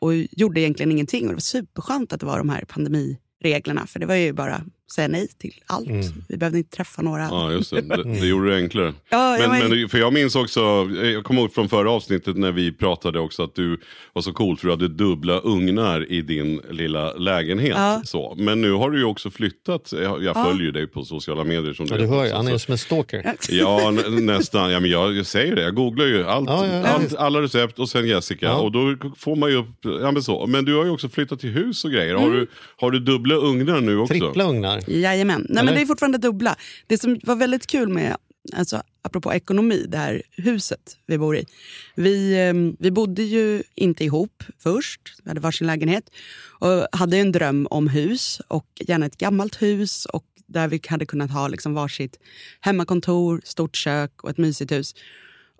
[0.00, 1.22] och gjorde egentligen ingenting.
[1.22, 3.86] Och det var superskönt att det var de här pandemireglerna.
[3.86, 5.88] För det var ju bara säga nej till allt.
[6.28, 7.22] Vi behövde inte träffa några.
[7.22, 7.80] Ja, just det.
[7.80, 8.92] Det, det gjorde det enklare.
[9.10, 10.60] Ja, ja, men, men- men, för jag minns också,
[11.04, 13.80] jag kommer ihåg från förra avsnittet när vi pratade också att du
[14.12, 17.74] var så cool för du hade dubbla ugnar i din lilla lägenhet.
[17.76, 18.00] Ja.
[18.04, 18.34] Så.
[18.38, 21.86] Men nu har du ju också flyttat, jag, jag följer dig på sociala medier som
[21.90, 23.34] Ja, du hör ju, han är ju som en stalker.
[23.48, 24.70] Ja, nä- nästan.
[24.70, 26.86] Ja, men jag, jag säger det, jag googlar ju allt, Ja, ja, ja.
[26.86, 28.46] allt, alla recept och sen Jessica.
[28.46, 28.54] Ja.
[28.56, 30.46] Och då får man ju upp, ja, men, så.
[30.46, 32.14] men du har ju också flyttat till hus och grejer.
[32.14, 32.46] Har, du,
[32.76, 34.14] har du dubbla ugnar nu också?
[34.14, 34.75] Trippla ugnar.
[34.86, 35.40] Jajamän.
[35.40, 35.64] Nej, Eller?
[35.64, 36.56] men det är fortfarande dubbla.
[36.86, 38.16] Det som var väldigt kul med,
[38.52, 41.46] alltså, apropå ekonomi, det här huset vi bor i.
[41.94, 46.10] Vi, eh, vi bodde ju inte ihop först, vi hade varsin lägenhet.
[46.58, 50.04] Och hade en dröm om hus, och gärna ett gammalt hus.
[50.04, 52.18] Och där vi hade kunnat ha liksom varsitt
[52.60, 54.94] hemmakontor, stort kök och ett mysigt hus.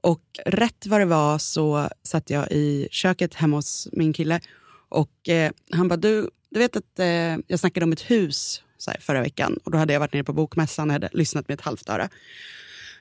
[0.02, 4.40] Och rätt vad det var så satt jag i köket hemma hos min kille.
[4.88, 8.90] Och eh, han bara, du, du vet att eh, jag snackade om ett hus så
[8.90, 9.58] här, förra veckan.
[9.64, 12.08] Och då hade jag varit nere på bokmässan och hade lyssnat med ett halvt öra.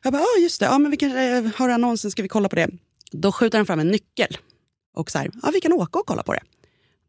[0.04, 2.50] Jag bara, ja just det, ja, men vi kanske eh, har annonsen, ska vi kolla
[2.50, 2.70] på det?
[3.12, 4.38] Då skjuter han fram en nyckel.
[4.96, 6.42] Och så här, ja vi kan åka och kolla på det.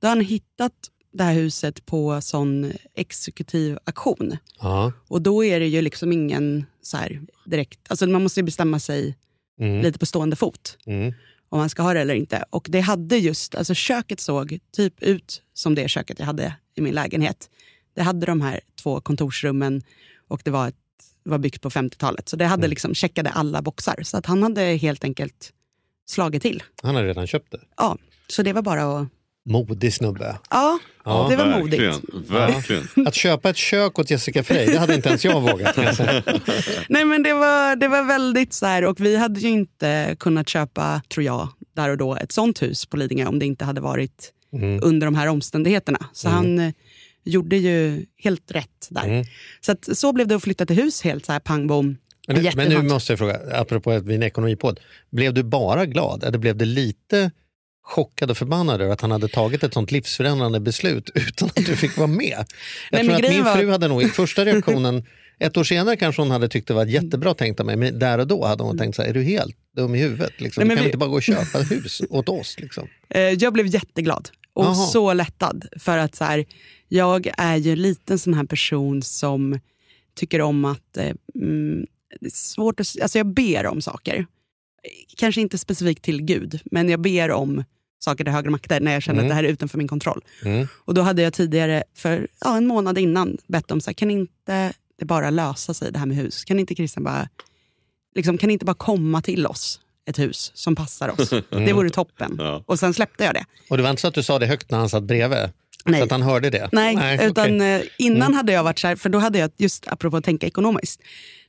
[0.00, 0.72] Då har han hittat
[1.12, 4.36] det här huset på sån exekutiv auktion.
[4.60, 4.92] Ja.
[5.08, 8.78] Och då är det ju liksom ingen så här direkt, alltså man måste ju bestämma
[8.80, 9.16] sig
[9.60, 9.82] Mm.
[9.82, 11.14] lite på stående fot Mm.
[11.48, 12.44] om man ska ha det eller inte.
[12.50, 16.80] Och det hade just, alltså köket såg typ ut som det köket jag hade i
[16.80, 17.50] min lägenhet.
[17.96, 19.82] Det hade de här två kontorsrummen
[20.28, 20.74] och det var, ett,
[21.24, 22.28] var byggt på 50-talet.
[22.28, 24.00] Så det hade liksom checkade alla boxar.
[24.02, 25.52] Så att han hade helt enkelt
[26.08, 26.62] slagit till.
[26.82, 27.60] Han har redan köpt det.
[27.76, 27.96] Ja,
[28.28, 29.08] så det var bara att
[29.48, 30.38] Modig snubbe.
[30.50, 32.30] Ja, Ja, det var verkligen, modigt.
[32.30, 33.06] Verkligen.
[33.06, 35.76] Att köpa ett kök åt Jessica Frey, det hade inte ens jag vågat.
[36.88, 40.48] Nej men det var, det var väldigt så här, och vi hade ju inte kunnat
[40.48, 43.80] köpa, tror jag, där och då ett sånt hus på Lidingö om det inte hade
[43.80, 44.80] varit Mm.
[44.82, 45.98] under de här omständigheterna.
[46.12, 46.72] Så han eh,
[47.26, 49.04] gjorde ju helt rätt där.
[49.04, 49.24] Mm.
[49.60, 51.96] Så, att, så blev det att flytta till hus helt så här pang bom.
[52.28, 54.80] Men, nu- men nu måste jag fråga, apropå att vi är en ekonomipodd.
[55.10, 57.30] Blev du bara glad eller blev du lite
[57.82, 61.76] chockad och förbannad över att han hade tagit ett sånt livsförändrande beslut utan att du
[61.76, 62.44] fick vara med?
[62.90, 65.04] Jag men tror att min var- fru hade nog i första reaktionen,
[65.38, 68.18] ett år senare kanske hon hade tyckt det var jättebra tänkt av mig, men där
[68.18, 70.40] och då hade hon tänkt så här, är du helt dum i huvudet?
[70.40, 72.56] Liksom, Nej, du kan vi- inte bara gå och köpa ett hus åt oss.
[72.58, 72.88] Liksom.
[73.10, 74.74] Eh, jag blev jätteglad och Jaha.
[74.74, 75.64] så lättad.
[75.80, 76.44] För att så här,
[76.88, 79.60] jag är ju lite en sån här person som
[80.14, 80.96] tycker om att...
[80.96, 81.86] Eh, mm,
[82.20, 84.26] det är svårt att, alltså jag ber om saker.
[85.16, 87.64] Kanske inte specifikt till Gud, men jag ber om
[87.98, 89.26] saker till högre makter när jag känner Mm.
[89.26, 90.24] att det här är utanför min kontroll.
[90.44, 90.66] Mm.
[90.74, 94.10] Och då hade jag tidigare, för ja, en månad innan, bett om så här, kan
[94.10, 96.44] inte det bara lösa sig det här med hus?
[96.44, 97.28] Kan inte Christian bara,
[98.14, 101.30] liksom, kan inte bara komma till oss ett hus som passar oss?
[101.50, 102.36] Det vore toppen.
[102.38, 102.62] Ja.
[102.66, 103.44] Och sen släppte jag det.
[103.70, 105.48] Och det var inte så att du sa det högt när han satt bredvid?
[105.86, 106.00] Nej.
[106.00, 106.68] Så att han hörde det?
[106.72, 107.74] Nej, utan okej.
[107.74, 110.46] eh, innan hade jag varit så här, för då hade jag, just apropå att tänka
[110.46, 111.00] ekonomiskt,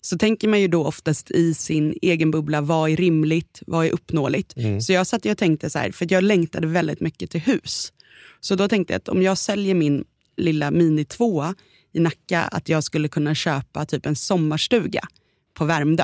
[0.01, 3.91] så tänker man ju då oftast i sin egen bubbla, vad är rimligt, vad är
[3.91, 4.53] uppnåeligt?
[4.81, 7.93] Så jag satt och tänkte så här, för jag längtade väldigt mycket till hus.
[8.39, 10.03] Så då tänkte jag att om jag säljer min
[10.37, 11.55] lilla mini tvåa
[11.93, 15.01] i Nacka, att jag skulle kunna köpa typ en sommarstuga
[15.53, 16.03] på Värmdö.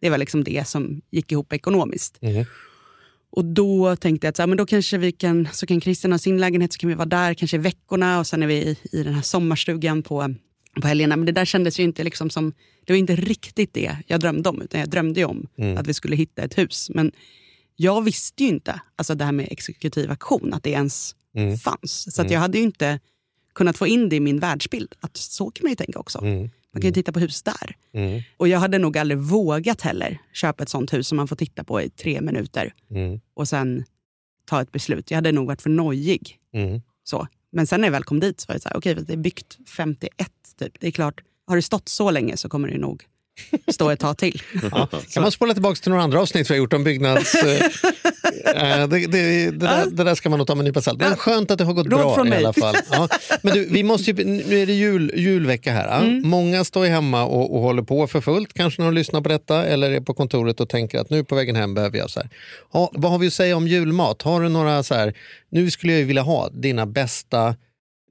[0.00, 2.22] Det var liksom det som gick ihop ekonomiskt.
[2.22, 2.44] Mhm.
[3.32, 6.12] Och då tänkte jag att så, här, men då kanske vi kan, så kan Christian
[6.12, 8.54] ha sin lägenhet, så kan vi vara där kanske i veckorna och sen är vi
[8.54, 10.34] i, i den här sommarstugan på,
[10.80, 11.16] på helgerna.
[11.16, 12.52] Men det där kändes ju inte liksom som,
[12.84, 14.62] det var inte riktigt det jag drömde om.
[14.62, 15.46] Utan jag drömde ju om
[15.78, 16.90] att vi skulle hitta ett hus.
[16.94, 17.12] Men
[17.76, 21.14] jag visste ju inte, alltså det här med exekutiv aktion, att det ens
[21.64, 22.14] fanns.
[22.14, 23.00] Så att jag hade ju inte
[23.54, 24.94] kunnat få in det i min världsbild.
[25.00, 26.18] Att så kan man ju tänka också.
[26.74, 27.76] Man kan ju titta på hus där.
[27.94, 28.22] Mm.
[28.36, 31.64] Och jag hade nog aldrig vågat heller köpa ett sånt hus som man får titta
[31.64, 33.20] på i tre minuter Mm.
[33.34, 33.84] och sen
[34.44, 35.10] ta ett beslut.
[35.10, 36.38] Jag hade nog varit för nojig.
[36.54, 36.80] Mm.
[37.04, 37.26] Så.
[37.52, 39.16] Men sen när jag väl kom dit så var det så här, okej, det är
[39.16, 40.80] byggt 51 typ.
[40.80, 43.04] Det är klart, har det stått så länge så kommer det nog
[43.72, 44.42] stå ett tag till.
[44.72, 44.88] Ja.
[45.14, 47.34] Kan man spola tillbaka till några andra avsnitt vi har gjort om byggnads...
[47.34, 47.60] eh,
[48.80, 50.98] eh, det, det, det, där, det där ska man nog ta med en nypa salt.
[50.98, 52.38] Men skönt att det har gått Råd bra i mig.
[52.38, 52.76] alla fall.
[52.90, 53.08] Ja.
[53.42, 55.86] Men du, vi måste ju, nu är det jul, julvecka här.
[55.88, 55.94] ja.
[56.00, 56.28] Mm.
[56.28, 59.64] Många står hemma och, och håller på för fullt kanske när de lyssnar på detta
[59.64, 62.28] eller är på kontoret och tänker att nu på vägen hem behöver jag så här.
[62.72, 64.22] Ja, vad har vi att säga om julmat?
[64.22, 65.14] Har du några så här,
[65.50, 67.56] nu skulle jag ju vilja ha dina bästa,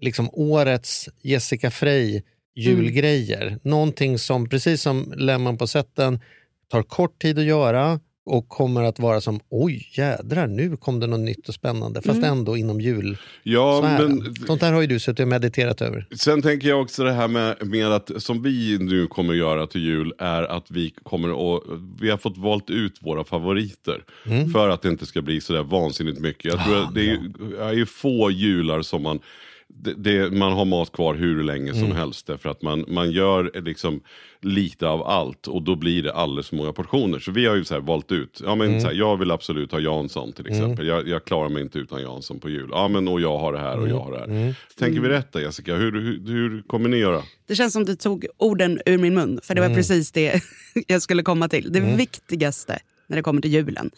[0.01, 2.21] liksom årets Jessica Frey
[2.55, 3.59] julgrejer.
[3.63, 6.19] Någonting som, precis som Lemon på sätten,
[6.71, 11.07] tar kort tid att göra och kommer att vara som oj jädrar nu kom det
[11.07, 13.17] något nytt och spännande fast ändå inom jul.
[13.43, 16.05] Ja, men Sånt där har ju du suttit och mediterat över.
[16.15, 19.81] Sen tänker jag också det här med, med att som vi nu kommer göra till
[19.81, 21.63] jul är att vi kommer att,
[22.01, 24.03] vi har fått valt ut våra favoriter.
[24.53, 26.53] För att det inte ska bli sådär vansinnigt mycket.
[26.53, 27.19] Jag tror att det är,
[27.61, 29.19] är ju få jular som man
[29.75, 33.51] det, det, man har mat kvar hur länge som helst därför att man, man gör
[33.62, 34.01] liksom
[34.41, 37.19] lite av allt och då blir det alldeles för många portioner.
[37.19, 39.71] Så vi har ju så här valt ut, ja, men så här, jag vill absolut
[39.71, 40.88] ha Jansson till exempel.
[40.88, 42.69] Jag, jag klarar mig inte utan Jansson på jul.
[42.71, 44.55] Ja, men, och jag har det här och jag har det här.
[44.79, 45.75] Tänker vi rätt där Jessica?
[45.75, 47.23] Hur, hur, hur kommer ni göra?
[47.47, 50.41] Det känns som du tog orden ur min mun, för det var precis det
[50.88, 51.71] jag skulle komma till.
[51.71, 53.91] Det viktigaste när det kommer till julen.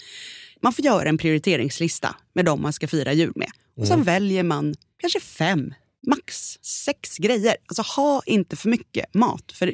[0.62, 3.50] Man får göra en prioriteringslista med de man ska fira jul med.
[3.76, 5.74] Och sen väljer man kanske fem,
[6.08, 7.56] max sex grejer.
[7.66, 9.52] Alltså ha inte för mycket mat.
[9.52, 9.74] För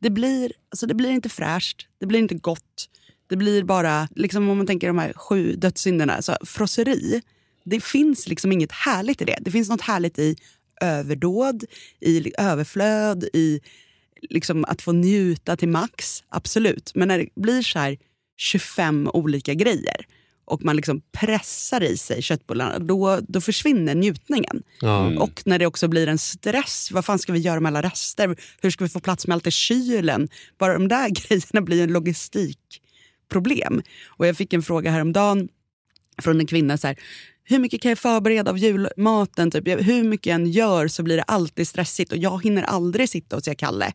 [0.00, 2.88] det blir, alltså det blir inte fräscht, det blir inte gott.
[3.28, 7.22] Det blir bara, liksom om man tänker de här sju dödssynderna, alltså frosseri.
[7.64, 9.38] Det finns liksom inget härligt i det.
[9.40, 10.36] Det finns något härligt i
[10.80, 11.64] överdåd,
[12.00, 13.60] i överflöd, i
[14.30, 16.24] liksom att få njuta till max.
[16.28, 16.92] Absolut.
[16.94, 17.98] Men när det blir så här
[18.36, 20.06] 25 olika grejer
[20.46, 24.62] och man liksom pressar i sig köttbullarna, då, då försvinner njutningen.
[25.18, 28.36] Och när det också blir en stress, vad fan ska vi göra med alla rester?
[28.62, 30.28] Hur ska vi få plats med allt i kylen?
[30.58, 33.82] Bara de där grejerna blir en logistikproblem.
[34.06, 35.48] Och jag fick en fråga häromdagen
[36.22, 36.78] från en kvinna.
[36.78, 36.96] så här,
[37.44, 39.50] hur mycket kan jag förbereda av julmaten?
[39.50, 43.08] Typ, hur mycket jag än gör så blir det alltid stressigt och jag hinner aldrig
[43.08, 43.92] sitta och se Kalle.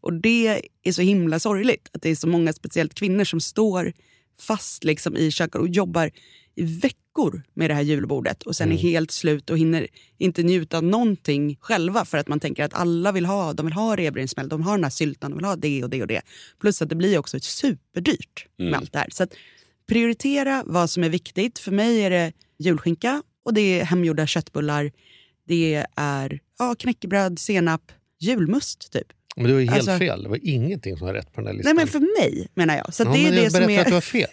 [0.00, 3.92] Och det är så himla sorgligt att det är så många, speciellt kvinnor, som står
[4.40, 6.10] fast liksom i köket och jobbar
[6.54, 9.86] i veckor med det här julbordet och sen är helt slut och hinner
[10.18, 13.72] inte njuta av någonting själva för att man tänker att alla vill ha, de vill
[13.72, 16.22] ha revbensspjäll, de har den här syltan, de vill ha det och det och det.
[16.60, 19.08] Plus att det blir också superdyrt med allt det här.
[19.12, 19.34] Så att
[19.88, 21.58] prioritera vad som är viktigt.
[21.58, 24.92] För mig är det julskinka Och det är hemgjorda köttbullar,
[25.46, 29.06] det är ja, knäckebröd, senap, julmust typ.
[29.36, 30.22] Men du har ju helt Alltså- fel.
[30.22, 31.76] Det var ingenting som var rätt på den här Nej listan.
[31.76, 32.94] men för mig menar jag.
[32.94, 33.80] Så ja, det är men det jag som är...
[33.80, 34.28] att du har fel.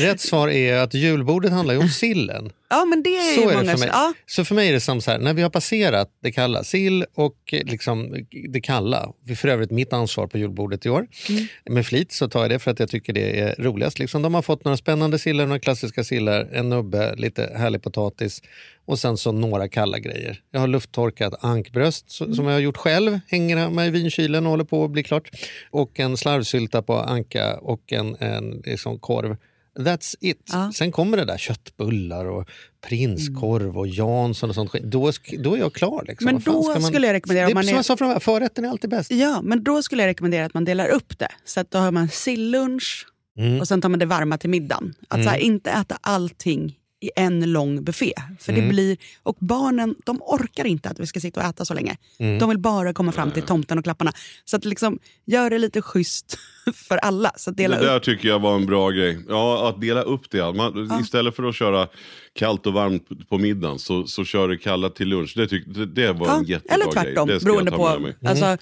[0.06, 2.50] rätt svar är att julbordet handlar ju om sillen.
[2.70, 3.88] Ja men det är Så ju är det för mig.
[3.92, 6.64] Ja, Så för mig är det som så här, när vi har passerat det kalla,
[6.64, 8.16] sill och eh, liksom
[8.48, 11.06] det kalla, för övrigt mitt ansvar på julbordet i år.
[11.28, 11.46] Mm.
[11.70, 13.98] Med flit så tar jag det för att jag tycker det är roligast.
[13.98, 18.42] Liksom, de har fått några spännande sillar, några klassiska sillar, en nubbe, lite härlig potatis
[18.90, 20.40] och sen så några kalla grejer.
[20.50, 22.34] Jag har lufttorkat ankbröst Mm.
[22.34, 25.30] som jag har gjort själv, hänger hemma i vinkylen och håller på att bli klart.
[25.70, 29.36] Och en slarvsylta på anka och en, en liksom korv.
[29.78, 30.48] That's it.
[30.52, 30.72] Ja.
[30.74, 32.48] Sen kommer det där köttbullar och
[32.88, 34.72] prinskorv och Jansson och sånt.
[34.72, 36.04] Då, då är jag klar.
[36.08, 36.24] Liksom.
[36.24, 37.96] Men Vad fan då ska skulle jag rekommendera Det är man som är- jag sa
[37.96, 39.10] från förrätten är alltid bäst.
[39.10, 41.28] ja, men då skulle jag rekommendera att man delar upp det.
[41.44, 43.06] Så att då har man sillunch
[43.38, 43.60] Mm.
[43.60, 44.94] och sen tar man det varma till middagen.
[45.08, 48.12] Att så här, inte äta allting i en lång buffé.
[48.40, 48.64] För Mm.
[48.64, 51.96] det blir, och barnen de orkar inte att vi ska sitta och äta så länge.
[52.18, 52.38] Mm.
[52.38, 54.12] De vill bara komma fram till tomten och klapparna.
[54.44, 56.38] Så att liksom, gör det lite schysst
[56.74, 57.32] för alla.
[57.36, 57.86] Så dela Det upp.
[57.88, 59.18] där tycker jag var en bra grej.
[59.28, 60.52] Ja, att dela upp det.
[60.52, 61.88] Man, Istället för att köra
[62.32, 65.32] kallt och varmt på middagen så, så kör det kalla till lunch.
[65.36, 66.92] Det, tyck, det, det var en Ja, jättebra eller grej.
[66.94, 67.98] tvärtom, Det ska beroende på.
[67.98, 68.16] mig.
[68.24, 68.56] Alltså,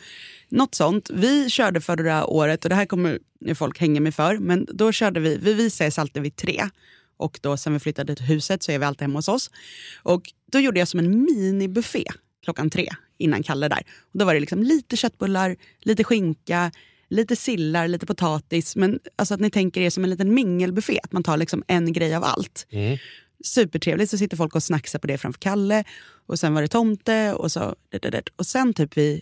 [0.48, 1.11] något sånt.
[1.14, 3.18] Vi körde förra året, och det här kommer
[3.55, 6.68] folk hänga mig för, men då körde vi, vi, vi ses alltid vid tre.
[7.18, 9.50] Och då sen vi flyttade till huset så är vi alltid hemma hos oss.
[10.02, 12.04] Och då gjorde jag som en minibuffé
[12.44, 13.83] klockan tre innan Kalle där.
[14.12, 16.72] Och då var det liksom lite köttbullar, lite skinka,
[17.09, 18.76] lite sillar, lite potatis.
[18.76, 21.92] Men alltså att ni tänker er som en liten mingelbuffé, att man tar liksom en
[21.92, 22.66] grej av allt.
[23.44, 25.85] Supertrevligt, så sitter folk och snacksar på det framför Kalle.
[26.26, 27.74] Och sen var det tomte och så...
[28.37, 29.20] Och sen typ vid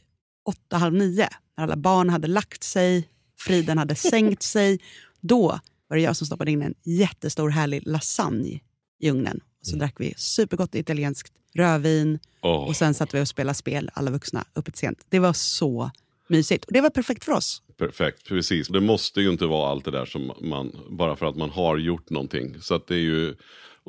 [0.49, 4.81] åtta, halv nio, när alla barn hade lagt sig, Friden hade sänkt sig,
[5.21, 8.61] då var det jag som stoppade in en jättestor härlig lasagne
[9.01, 9.40] i ugnen.
[9.61, 12.68] Och så drack vi supergott italienskt rödvin Åh.
[12.68, 15.07] och sen satt vi och spelade spel, alla vuxna, uppe sent.
[15.09, 15.90] Det var så
[16.29, 16.64] mysigt.
[16.64, 17.62] Och det var perfekt för oss.
[17.79, 18.68] Perfekt, precis.
[18.68, 21.79] Det måste ju inte vara allt det där som man, bara för att man har
[21.79, 22.57] gjort någonting.
[22.61, 23.35] Så att det är ju,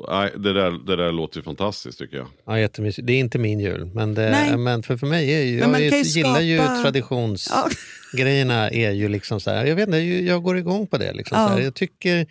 [0.09, 2.27] nej, det där, det där låter ju fantastiskt tycker jag.
[2.45, 3.07] Ja, jättemysigt.
[3.07, 4.57] Det är inte min jul, men, det, Nej.
[4.57, 8.69] men för, för mig är ju, jag ju gillar ju traditionsgrejerna.
[8.69, 11.13] är ju liksom så här, jag vet inte, jag går igång på det.
[11.13, 11.47] Liksom, Ja.
[11.47, 11.61] så här.
[11.61, 12.27] Jag, tycker,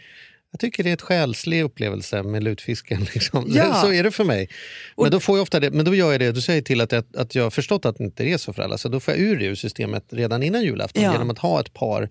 [0.50, 3.00] jag tycker det är ett själslig upplevelse med lutfisken.
[3.14, 3.46] Liksom.
[3.48, 3.74] Ja.
[3.82, 4.48] Så är det för mig.
[4.96, 6.92] Men då, får jag ofta det, men då gör jag det, då säger till att
[6.92, 8.78] jag, att jag har förstått att det inte är så för alla.
[8.78, 11.12] Så då får jag ur det ur systemet redan innan julafton Ja.
[11.12, 12.08] genom att ha ett par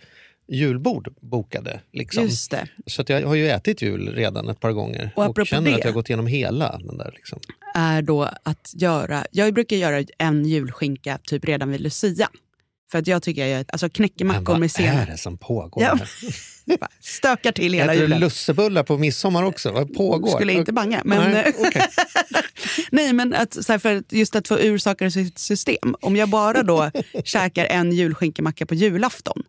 [0.47, 1.79] julbord bokade.
[1.93, 2.29] Liksom.
[2.85, 5.79] Så jag har ju ätit jul redan ett par gånger Och och, känner det- att
[5.83, 7.11] jag har gått igenom hela den där.
[7.15, 7.39] Liksom.
[7.75, 9.25] är då att göra...
[9.31, 12.29] Jag brukar göra en julskinka typ redan vid Lucia.
[12.91, 15.07] För att jag tycker jag gör alltså Men knäckemackor vad med är senap.
[15.07, 15.83] det som pågår?
[15.83, 15.97] Ja.
[17.01, 18.19] Stökar till hela Äter du julen.
[18.19, 19.71] lussebullar på midsommar också?
[19.71, 20.29] Vad pågår?
[20.35, 21.01] Skulle inte banga.
[21.05, 21.87] Men, Nej, okej.
[22.91, 25.95] Nej, men att, så här, för just att få ur saker ur sitt system.
[26.01, 26.91] Om jag bara då
[27.23, 29.43] käkar en julskinkemacka på julafton,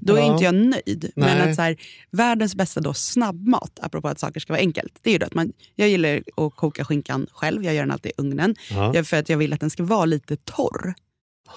[0.00, 0.32] då är Ja.
[0.32, 1.12] inte jag nöjd.
[1.16, 1.50] Men Nej.
[1.50, 1.76] att så här,
[2.10, 5.52] världens bästa då snabbmat, apropå att saker ska vara enkelt, det är ju att man,
[5.76, 8.54] jag gillar att koka skinkan själv, jag gör den alltid i ugnen.
[8.70, 8.94] Ja.
[8.94, 10.94] Jag, för att jag vill att den ska vara lite torr.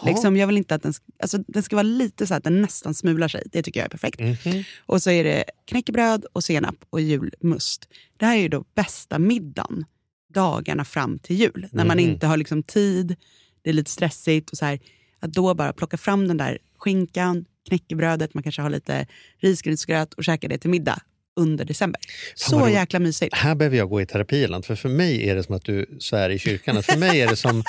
[0.05, 2.61] Liksom, jag vill inte att den, ska- alltså, den ska vara lite så att den
[2.61, 3.43] nästan smular sig.
[3.51, 4.19] Det tycker jag är perfekt.
[4.19, 4.63] Mhm.
[4.85, 7.87] Och så är det knäckebröd och senap och julmust.
[8.17, 9.85] Det här är ju då bästa middagen
[10.33, 11.67] dagarna fram till jul.
[11.71, 12.09] När man Mhm.
[12.09, 13.15] inte har liksom tid,
[13.61, 14.49] det är lite stressigt.
[14.49, 14.79] och så här,
[15.19, 20.23] Att då bara plocka fram den där skinkan, knäckebrödet, man kanske har lite risgrynsgröt och
[20.23, 21.01] käka det till middag
[21.35, 22.01] under december.
[22.37, 23.35] Fan, Så jäkla mysigt.
[23.35, 26.29] Här behöver jag gå i terapiland, för för mig är det som att du svär
[26.29, 26.83] i kyrkan.
[26.83, 27.63] För mig är det som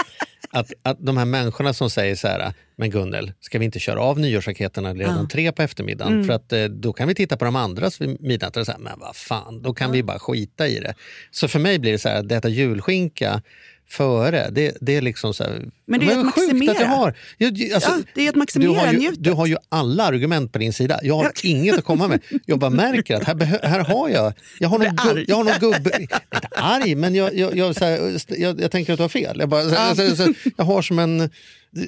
[0.50, 4.00] att, att de här människorna som säger så här, men Gunnel, ska vi inte köra
[4.00, 5.28] av nyårsraketerna redan Ja.
[5.32, 6.24] tre på eftermiddagen?
[6.24, 8.98] För att eh, då kan vi titta på de andras vid midnatt och säga, men
[8.98, 10.94] vad fan, då kan vi bara skita i det.
[11.30, 13.42] Så för mig blir det så här, att äta julskinka
[13.88, 16.78] före, det, det är liksom så här, Men det är att sjukt maximera.
[16.78, 17.14] du har.
[17.38, 19.24] Jag, alltså, Ja, det är att maximera du har, ju, njutet.
[19.24, 21.00] du har ju alla argument på din sida.
[21.02, 22.20] Jag har inget att komma med.
[22.46, 25.58] Jag bara märker att här, här har jag, jag har någon, gubb, jag har någon
[25.72, 26.20] gubbe, inte
[26.56, 29.36] arg, men jag, jag, jag, så här, jag, jag tänker att du har fel.
[29.40, 31.30] Jag, bara, så, så, så, jag har som en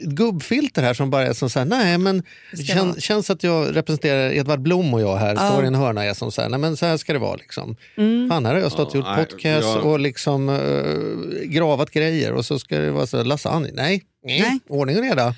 [0.02, 2.22] gubbfilter här som bara är som så här, nej men
[2.66, 6.14] kän, känns att jag representerar Edvard Blom och jag här, står i en hörna är
[6.14, 7.76] som så här, nej men så här ska det vara liksom.
[7.96, 8.28] Mm.
[8.30, 12.32] Fan, här har jag stått och Ja, gjort podcast jag- och liksom eh, gravat grejer
[12.32, 13.70] och så ska det vara så här, lasagne.
[13.74, 14.40] Nej, nej.
[14.40, 14.58] Nej.
[14.68, 15.34] ordning och reda.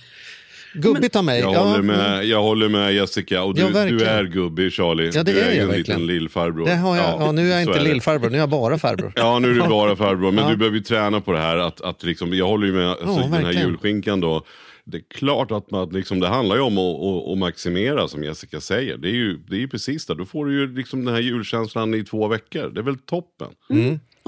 [0.75, 1.41] Gubbigt av mig.
[1.41, 5.11] Jag, Ja, håller med, jag håller med Jessica och du, Ja, du är gubbig Charlie.
[5.15, 6.01] Ja, det du är är jag en verkligen.
[6.01, 6.67] liten lillfarbror.
[6.67, 9.13] Det har jag, ja, nu är jag inte lillfarbror, nu är jag bara farbror.
[9.17, 10.33] Ja, nu är du bara farbror.
[10.33, 10.51] Men Ja.
[10.51, 11.57] du behöver ju träna på det här.
[11.57, 13.69] Att, att liksom, jag håller ju med alltså, den här verkligen.
[13.69, 14.43] julskinkan då.
[14.85, 18.25] Det är klart att man, liksom, det handlar ju om att, att, att maximera som
[18.25, 18.97] Jessica säger.
[18.97, 20.15] Det är ju, det är ju precis det.
[20.15, 22.69] Då får du ju liksom den här julkänslan i två veckor.
[22.75, 23.49] Det är väl toppen.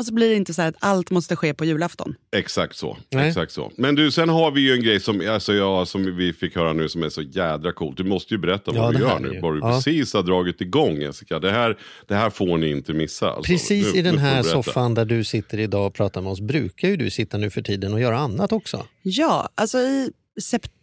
[0.00, 2.14] Och så blir det inte så här att allt måste ske på julafton.
[2.36, 2.98] Exakt så.
[3.10, 3.28] Nej.
[3.28, 3.72] Exakt så.
[3.76, 6.72] Men du, sen har vi ju en grej som, alltså, ja, som vi fick höra
[6.72, 7.96] nu som är så jädra coolt.
[7.96, 9.40] Du måste ju berätta Ja, vad du gör nu.
[9.42, 9.72] Vad du ja.
[9.72, 11.38] precis har dragit igång Jessica.
[11.38, 13.30] Det här, det här får ni inte missa.
[13.30, 13.52] Alltså.
[13.52, 16.88] Precis Nu- i den här soffan där du sitter idag och pratar med oss brukar
[16.88, 18.86] ju du sitta nu för tiden och göra annat också.
[19.02, 20.10] Ja, alltså i
[20.42, 20.79] september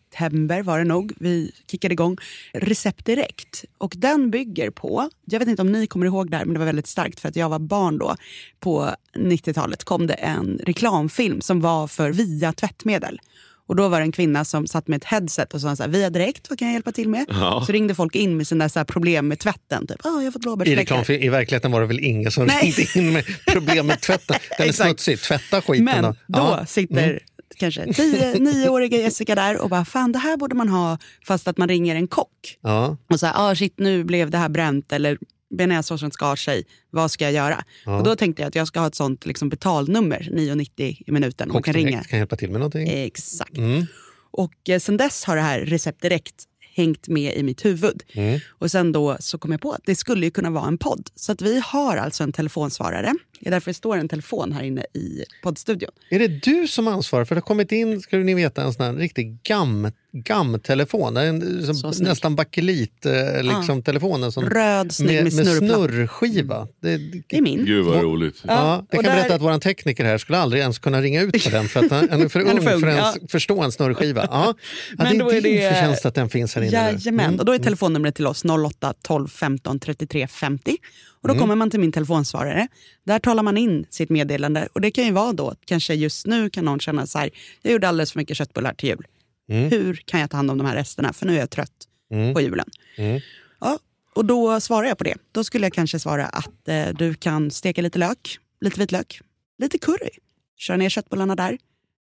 [0.64, 2.18] var det nog vi kickade igång
[2.54, 3.66] Recept Direkt.
[3.78, 6.60] Och den bygger på, jag vet inte om ni kommer ihåg det här, men det
[6.60, 8.16] var väldigt starkt för att jag var barn då.
[8.60, 13.20] På 90-talet kom det en reklamfilm som var för Via tvättmedel.
[13.68, 15.90] Och då var det en kvinna som satt med ett headset och sa så här,
[15.90, 17.26] Via Direkt, vad kan jag hjälpa till med?
[17.30, 17.64] Ja.
[17.66, 19.88] Så ringde folk in med sina så problem med tvätten.
[19.88, 20.98] Typ, ah, jag har fått I, blåbärsfläckar.
[20.98, 22.62] reklam, I verkligheten var det väl ingen som Nej.
[22.64, 24.36] ringde in med problem med tvätten.
[24.58, 26.10] Den är smutsig, tvätta skiten Men då.
[26.28, 26.66] då Ja.
[26.66, 27.20] sitter Mm.
[27.56, 31.58] Kanske tio, nioåriga Jessica där och bara, fan det här borde man ha fast att
[31.58, 32.58] man ringer en kock.
[32.62, 32.98] Ja.
[33.10, 35.18] Och så här, ah, shit nu blev det här bränt eller
[35.50, 37.64] bearnaisesåsen skar sig, vad ska jag göra?
[37.86, 41.50] Och då tänkte jag att jag ska ha ett sånt liksom, betalnummer, 9,90 i minuten.
[41.54, 42.04] Man kan ringa.
[42.04, 42.90] Kan hjälpa till med någonting.
[42.90, 43.58] Exakt.
[43.58, 43.86] Mm.
[44.32, 46.46] Och eh, sen dess har det här Recept Direkt
[46.78, 48.04] hängt med i mitt huvud.
[48.14, 48.40] Mm.
[48.50, 51.10] Och sen då så kom jag på att det skulle ju kunna vara en podd.
[51.16, 53.14] Så att vi har alltså en telefonsvarare.
[53.40, 55.92] Det är därför det står en telefon här inne i poddstudion.
[56.10, 57.26] Är det du som ansvarar?
[57.26, 61.14] För det har kommit in, ska ni veta, en sån här riktig gam, gam-telefon.
[61.14, 62.08] Det är En, som, snygg.
[62.10, 66.68] nästan bakelit, eh, liksom, telefonen som, Röd, snygg med, med, med snurrskiva.
[66.82, 67.66] Det, Det är min.
[67.66, 68.42] Gud vad roligt.
[68.48, 71.22] Ja, Ja, det kan där- berätta att vår tekniker här skulle aldrig ens kunna ringa
[71.22, 73.16] ut på den för att han är för är ung för ung, för att ens
[73.22, 73.28] ja.
[73.30, 74.28] förstå en snurrskiva.
[74.32, 74.54] Ja.
[74.98, 76.72] Ja, Men det då är är din det- förtjänst att den finns här inne.
[76.72, 77.40] Jajamän, Mm.
[77.40, 80.78] och då är telefonnumret till oss 08 12 15 33 50.
[81.22, 81.42] Och då Mm.
[81.42, 82.68] kommer man till min telefonsvarare.
[83.04, 84.68] Där talar man in sitt meddelande.
[84.74, 87.30] Och det kan ju vara då, kanske just nu kan någon känna så här,
[87.62, 89.08] jag gjorde alldeles för mycket köttbullar till jul.
[89.50, 89.70] Mm.
[89.70, 91.14] Hur kan jag ta hand om de här resterna?
[91.14, 91.72] För nu är jag trött
[92.12, 92.34] Mm.
[92.34, 92.70] på julen.
[92.98, 93.22] Mm.
[93.60, 93.80] Ja,
[94.16, 95.16] och då svarar jag på det.
[95.32, 99.22] Då skulle jag kanske svara att eh, du kan steka lite lök, lite vitlök,
[99.58, 100.10] lite curry.
[100.58, 101.58] Kör ner köttbullarna där.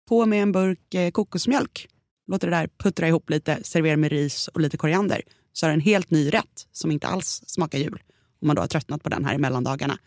[0.09, 1.89] På med en burk eh, kokosmjölk.
[2.27, 5.23] Låter det där puttra ihop lite, servera med ris och lite koriander.
[5.53, 8.03] Så har du en helt ny rätt som inte alls smakar jul.
[8.41, 9.99] Om man då har tröttnat på den här i mellandagarna.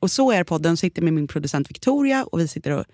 [0.00, 2.84] Och så är podden, sitter med min producent Victoria och vi sitter och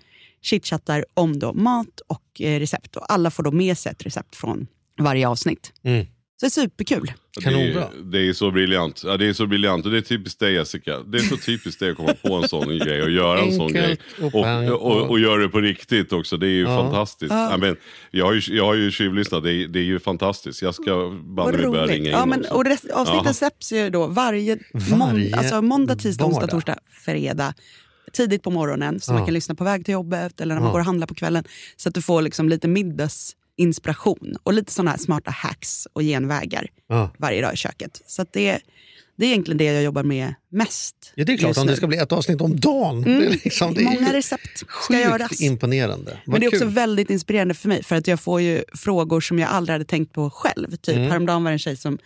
[0.41, 2.95] chitchattar om då mat och eh, recept.
[2.95, 4.67] Och alla får då med sig ett recept från
[4.99, 5.73] varje avsnitt.
[5.83, 6.05] Mm.
[6.39, 7.11] Så det är superkul.
[7.41, 7.63] Kanonbra.
[7.73, 9.01] Det, är- det är så briljant.
[9.05, 10.99] Ja, det är så briljant och det är typiskt dig Jessica.
[10.99, 13.73] Det är så typiskt dig att komma på en sån grej och göra en sån
[13.73, 13.97] grej.
[14.21, 16.37] Och Och, och, och, göra det på riktigt också.
[16.37, 16.81] Det är ju Ja.
[16.83, 17.31] fantastiskt.
[17.33, 17.57] Ja.
[17.57, 17.75] men,
[18.11, 19.43] jag, har ju, jag har ju tjuvlyssnat.
[19.43, 20.61] Det är, det är ju fantastiskt.
[20.61, 21.91] Jag ska banne Vad mig börja roligt.
[21.95, 22.53] ringa in Ja, men, också.
[22.53, 23.33] och res- avsnitten Ja.
[23.33, 27.53] släpps ju då varje, Varje månd- alltså måndag, tisdag, onsdag, torsdag, fredag.
[28.13, 29.15] Tidigt på morgonen så Ja.
[29.17, 30.71] man kan lyssna på väg till jobbet eller när man Ja.
[30.73, 31.43] går och handlar på kvällen.
[31.77, 32.67] Så att du får liksom lite
[33.57, 37.11] middagsinspiration och lite sådana här smarta hacks och genvägar Ja.
[37.17, 38.01] varje dag i köket.
[38.07, 38.59] Så det,
[39.17, 41.13] det är egentligen det jag jobbar med mest.
[41.15, 43.03] Ja, det är klart, om det ska bli ett avsnitt om dagen.
[43.03, 43.19] Mm.
[43.19, 45.41] Det är, liksom, det är Många ju recept ska sjukt göras.
[45.41, 46.11] imponerande.
[46.25, 46.73] Vad Men det är också kul.
[46.73, 50.13] väldigt inspirerande för mig för att jag får ju frågor som jag aldrig hade tänkt
[50.13, 50.75] på själv.
[50.75, 51.09] Typ Mm.
[51.09, 51.97] häromdagen var det en tjej som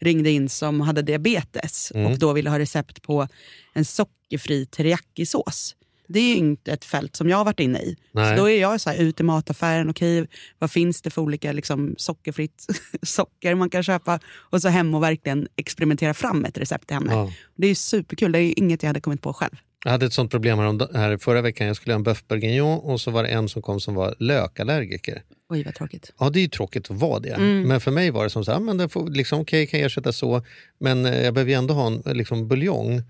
[0.00, 2.12] ringde in som hade diabetes Mm.
[2.12, 3.28] och då ville ha recept på
[3.74, 5.74] en sockerfri teriyakisås.
[6.08, 7.96] Det är ju inte ett fält som jag har varit inne i.
[8.12, 8.36] Nej.
[8.36, 10.26] Så då är jag så här, ut i mataffären, okej,
[10.58, 12.66] vad finns det för olika liksom, sockerfritt
[13.02, 14.20] socker man kan köpa?
[14.26, 17.12] Och så hem och verkligen experimentera fram ett recept till henne.
[17.12, 17.32] Ja.
[17.56, 19.56] Det är ju superkul, det är inget jag hade kommit på själv.
[19.84, 21.66] Jag hade ett sånt problem här, här förra veckan.
[21.66, 24.14] Jag skulle göra en boeuf bourguignon och så var det en som kom som var
[24.18, 25.22] lökallergiker.
[25.50, 26.12] Oj vad tråkigt.
[26.18, 27.30] Ja, det är ju tråkigt att vara det.
[27.30, 27.62] Mm.
[27.62, 29.86] Men för mig var det som så här, men det får, liksom, okej, kan jag
[29.86, 30.42] ersätta så.
[30.80, 33.02] Men eh, jag behöver ju ändå ha en liksom, buljong.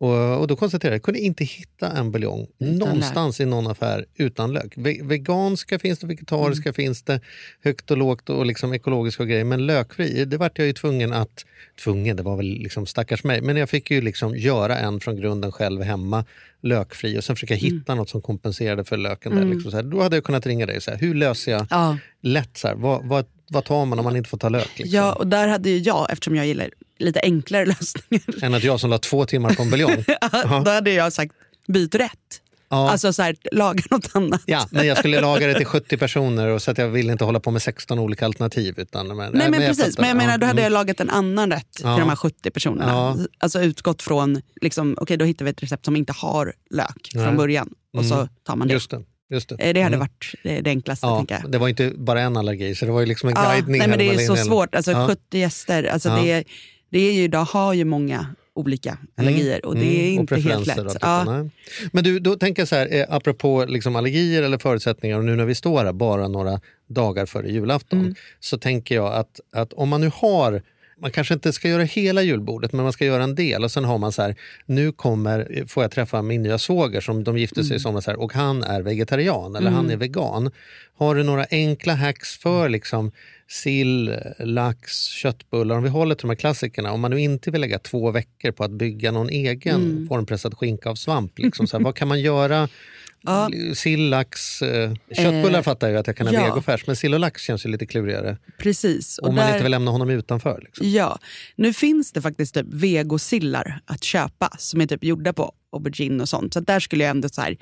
[0.00, 3.66] Och, och då konstaterade jag att jag kunde inte hitta en buljong någonstans i någon
[3.66, 4.72] affär utan lök.
[4.76, 6.74] Ve veganska finns det, vegetariska Mm.
[6.74, 7.20] finns det,
[7.64, 9.44] högt och lågt och liksom ekologiska grejer.
[9.44, 11.44] Men lökfri, det vart jag ju tvungen att,
[11.84, 15.16] tvungen, det var väl liksom stackars mig, men jag fick ju liksom göra en från
[15.16, 16.24] grunden själv hemma,
[16.62, 17.64] lökfri och sen försöka Mm.
[17.64, 19.34] hitta något som kompenserade för löken.
[19.36, 19.84] Där, liksom så här.
[19.84, 21.96] Då hade jag kunnat ringa dig och säga, hur löser jag Ja.
[22.22, 24.78] lätt så här, vad, vad, vad tar man om man inte får ta lök?
[24.78, 24.96] Liksom?
[24.96, 26.70] Ja, och där hade ju jag, eftersom jag gillar
[27.00, 30.04] lite enklare lösningar, Än att jag som la två timmar på en buljong.
[30.64, 31.32] då hade jag sagt
[31.68, 32.40] byt rätt.
[32.72, 32.90] Ja.
[32.90, 34.42] Alltså så här, laga något annat.
[34.46, 37.24] Ja, men jag skulle laga det till 70 personer och så att jag ville inte
[37.24, 38.74] hålla på med 16 olika alternativ.
[38.78, 40.00] Utan, men, Nej men jag precis, fattar.
[40.02, 41.94] men jag menar då hade Ja, jag lagat en annan rätt Ja.
[41.96, 42.92] till de här 70 personerna.
[42.92, 43.16] Ja.
[43.38, 47.24] Alltså utgått från, liksom, okej då hittar vi ett recept som inte har lök Nej.
[47.24, 47.68] från början.
[47.96, 48.28] Och så Mm.
[48.46, 48.74] tar man mm, det.
[48.74, 49.02] Just det.
[49.30, 49.54] Just det.
[49.54, 50.00] Eh, Det hade Mm.
[50.00, 51.50] varit det, det enklaste Ja, jag.
[51.50, 53.78] det var inte bara en allergi, så det var ju liksom en Ja, guidning.
[53.78, 55.06] nej, men det är så svårt, alltså Ja.
[55.06, 56.22] 70 gäster, alltså Ja.
[56.22, 56.44] det, är,
[56.90, 60.66] det är ju, idag har ju många olika allergier och det är Mm, inte helt
[60.66, 60.78] lätt.
[60.78, 61.24] och Ja.
[61.24, 61.50] nej.
[61.92, 65.36] Men du, då tänker jag så här, eh, apropå liksom allergier eller förutsättningar och nu
[65.36, 68.14] när vi står här bara några dagar före julafton Mm.
[68.40, 70.62] så tänker jag att, att om man nu har
[71.02, 73.64] man kanske inte ska göra hela julbordet, men man ska göra en del.
[73.64, 74.34] Och sen har man så här,
[74.66, 78.20] nu kommer, får jag träffa min nya svåger som de gifte sig i somras här,
[78.20, 80.50] och han är vegetarian eller han är vegan.
[80.98, 83.12] Har du några enkla hacks för liksom
[83.50, 85.76] sill, lax, köttbullar?
[85.76, 86.92] Om vi håller till de här klassikerna.
[86.92, 90.90] Om man nu inte vill lägga två veckor på att bygga någon egen formpressad skinka
[90.90, 91.38] av svamp.
[91.38, 92.68] Liksom, så här, vad kan man göra?
[93.22, 93.50] Ja.
[93.74, 96.44] Sill, lax, eh, köttbullar Eh, fattar jag att jag kan ha ja.
[96.44, 98.36] vegofärs, men sill och lax känns ju lite klurigare.
[98.58, 99.18] Precis.
[99.18, 100.60] Och Om man där- inte vill lämna honom utanför.
[100.64, 100.90] Liksom.
[100.90, 101.18] Ja,
[101.56, 106.28] nu finns det faktiskt typ vegosillar att köpa som är typ gjorda på aubergine och
[106.28, 106.52] sånt.
[106.54, 107.56] Så där skulle jag ändå så här,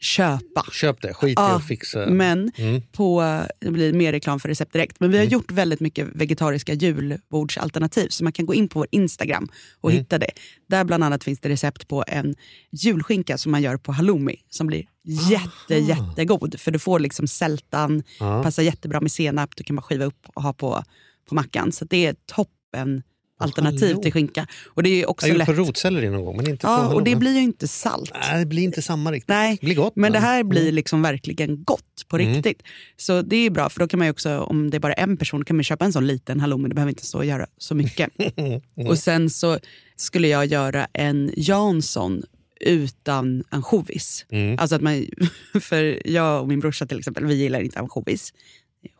[0.00, 0.64] köpa.
[0.72, 2.06] Köp det, skit i Ja, att fixa.
[2.06, 2.82] Men Mm.
[2.92, 5.00] på, det blir mer reklam för recept direkt.
[5.00, 8.08] Men vi har gjort väldigt mycket vegetariska julbordsalternativ.
[8.08, 9.48] Så man kan gå in på vår Instagram
[9.80, 9.98] och Mm.
[10.02, 10.30] hitta det.
[10.68, 12.34] Där bland annat finns det recept på en
[12.72, 14.36] julskinka som man gör på halloumi.
[14.48, 14.84] Som blir
[15.30, 16.60] jätte, jättegod.
[16.60, 18.42] För du får liksom sältan, Ja.
[18.42, 19.56] passar jättebra med senap.
[19.56, 20.84] Du kan bara skiva upp och ha på,
[21.28, 21.72] på mackan.
[21.72, 23.02] Så det är toppen
[23.40, 24.02] alternativ hallå.
[24.02, 24.46] till skinka.
[24.68, 25.46] Och det är också Jag lätt.
[25.46, 28.10] på rotselleri någon gång, men inte på Ja, och det blir ju inte salt.
[28.20, 29.28] Nej, det blir inte samma riktigt.
[29.28, 29.96] Nej, det blir gott.
[29.96, 30.74] men det här blir Mm.
[30.74, 32.34] liksom verkligen gott på Mm.
[32.34, 32.62] riktigt.
[32.96, 35.44] Så det är bra, för då kan man också, om det är bara en person,
[35.44, 36.68] kan man köpa en sån liten halloumi.
[36.68, 38.10] Det behöver inte stå och göra så mycket.
[38.36, 38.60] Mm.
[38.88, 39.58] Och sen så
[39.96, 42.22] skulle jag göra en Jansson
[42.60, 44.26] utan ansjovis.
[44.30, 44.58] Mm.
[44.58, 45.06] Alltså att man,
[45.60, 48.32] för jag och min brorsa till exempel, vi gillar inte ansjovis.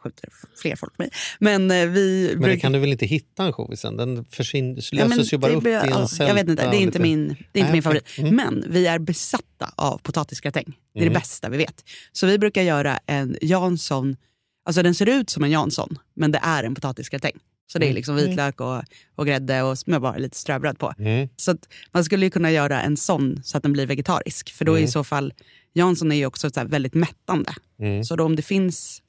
[0.03, 0.29] Skjuter
[0.63, 1.11] fler folk med.
[1.39, 3.97] Men eh, vi Men det brukar- kan du väl inte hitta ansjovisen?
[3.97, 6.09] Den försvin- löses Ja, men ju bara upp i en ja.
[6.19, 8.05] Jag vet inte, det är inte min, det är inte Nej, min favorit.
[8.19, 8.37] Mm.
[8.37, 10.65] Men vi är besatta av potatisgratäng.
[10.93, 11.13] Det är Mm.
[11.15, 11.85] det bästa vi vet.
[12.13, 14.17] Så vi brukar göra en Jansson,
[14.65, 17.33] alltså den ser ut som en Jansson, men det är en potatisgratäng.
[17.73, 18.83] Så det är liksom vitlök och,
[19.17, 20.93] och grädde och med bara lite ströbröd på.
[20.99, 21.29] Mm.
[21.37, 21.57] Så
[21.93, 24.53] man skulle ju kunna göra en sån så att den blir vegetarisk.
[24.53, 24.91] För då är i Mm.
[24.91, 25.33] så fall,
[25.73, 27.53] Jansson är ju också väldigt mättande.
[27.81, 28.05] Mm.
[28.05, 29.03] Så då om det finns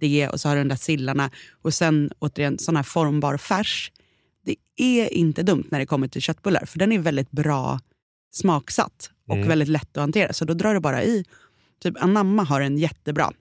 [0.00, 1.30] det och så har du den där sillarna
[1.62, 3.92] och sen återigen sån här formbar färs.
[4.44, 7.80] Det är inte dumt när det kommer till köttbullar för den är väldigt bra
[8.32, 9.48] smaksatt och Mm.
[9.48, 10.32] väldigt lätt att hantera.
[10.32, 11.24] Så då drar du bara i.
[11.82, 13.32] Typ Anamma har en jättebra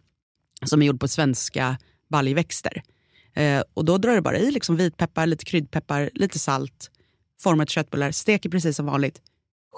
[0.66, 1.78] som är gjord på svenska
[2.10, 2.84] baljväxter.
[3.34, 6.92] Eh, och då drar du bara i liksom vitpeppar, lite kryddpeppar, lite salt,
[7.42, 9.22] format köttbullar, steker precis som vanligt.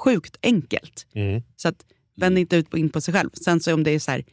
[0.03, 1.07] Sjukt enkelt.
[1.13, 1.43] Mm.
[1.55, 3.29] Så att vänd inte ut på, in på sig själv.
[3.33, 4.23] Sen så om det är så här,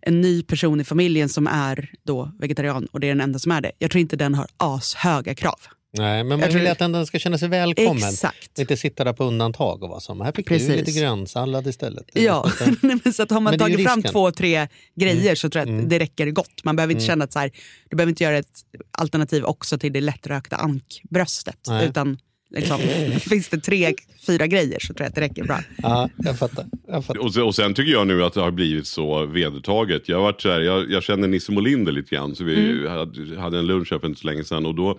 [0.00, 3.52] en ny person i familjen som är då vegetarian och det är den enda som
[3.52, 3.72] är det.
[3.78, 5.60] Jag tror inte den har ashöga krav.
[5.92, 8.08] Nej, men man vill att den ska känna sig välkommen.
[8.08, 8.58] Exakt.
[8.58, 10.68] Inte sitta där på undantag och vara som, här fick Precis.
[10.68, 12.04] du lite grönsallad istället.
[12.12, 15.36] Ja, men så att har man Men tagit fram två, tre grejer Mm.
[15.36, 15.88] så tror jag att Mm.
[15.88, 16.64] det räcker gott.
[16.64, 17.08] Man behöver inte Mm.
[17.12, 17.50] känna att så här,
[17.90, 21.58] du behöver inte göra ett alternativ också till det lättrökta ankbröstet.
[21.68, 21.88] Nej.
[21.88, 22.18] Utan
[22.50, 22.78] liksom,
[23.20, 23.94] finns det tre,
[24.26, 25.58] fyra grejer så tror jag att det räcker bra.
[25.82, 26.66] Ja, jag fattar.
[26.88, 27.20] Jag fattar.
[27.20, 30.08] Och sen, och sen tycker jag nu att det har blivit så vedertaget.
[30.08, 32.34] Jag, varit så här, jag, jag känner Nisse Molinder lite grann.
[32.34, 32.90] Så vi Mm.
[32.92, 34.66] hade, hade en lunch här för inte så länge sedan.
[34.66, 34.98] Och då,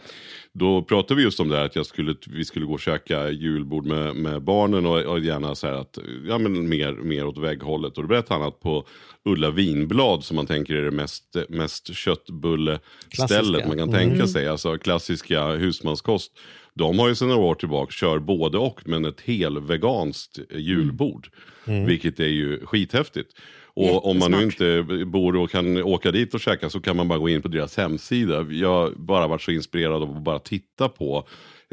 [0.53, 3.29] då pratade vi just om det här att jag skulle, vi skulle gå och käka
[3.29, 4.85] julbord med, med barnen.
[4.85, 5.97] Och, och gärna så här att,
[6.27, 7.97] ja men mer, mer åt vägghållet.
[7.97, 8.85] Och då berättade han att på
[9.25, 13.99] Ulla Vinblad som man tänker är det mest, mest köttbullestället man kan Mm.
[13.99, 14.47] tänka sig.
[14.47, 16.31] Alltså klassiska husmanskost.
[16.79, 21.29] De har ju sedan några år tillbaka kör både och men ett helveganskt julbord.
[21.65, 21.85] Mm.
[21.85, 23.31] Vilket är ju skithäftigt.
[23.73, 27.07] Och om man nu inte bor och kan åka dit och käka så kan man
[27.07, 28.45] bara gå in på deras hemsida.
[28.51, 31.27] Jag har bara varit så inspirerad av att bara titta på,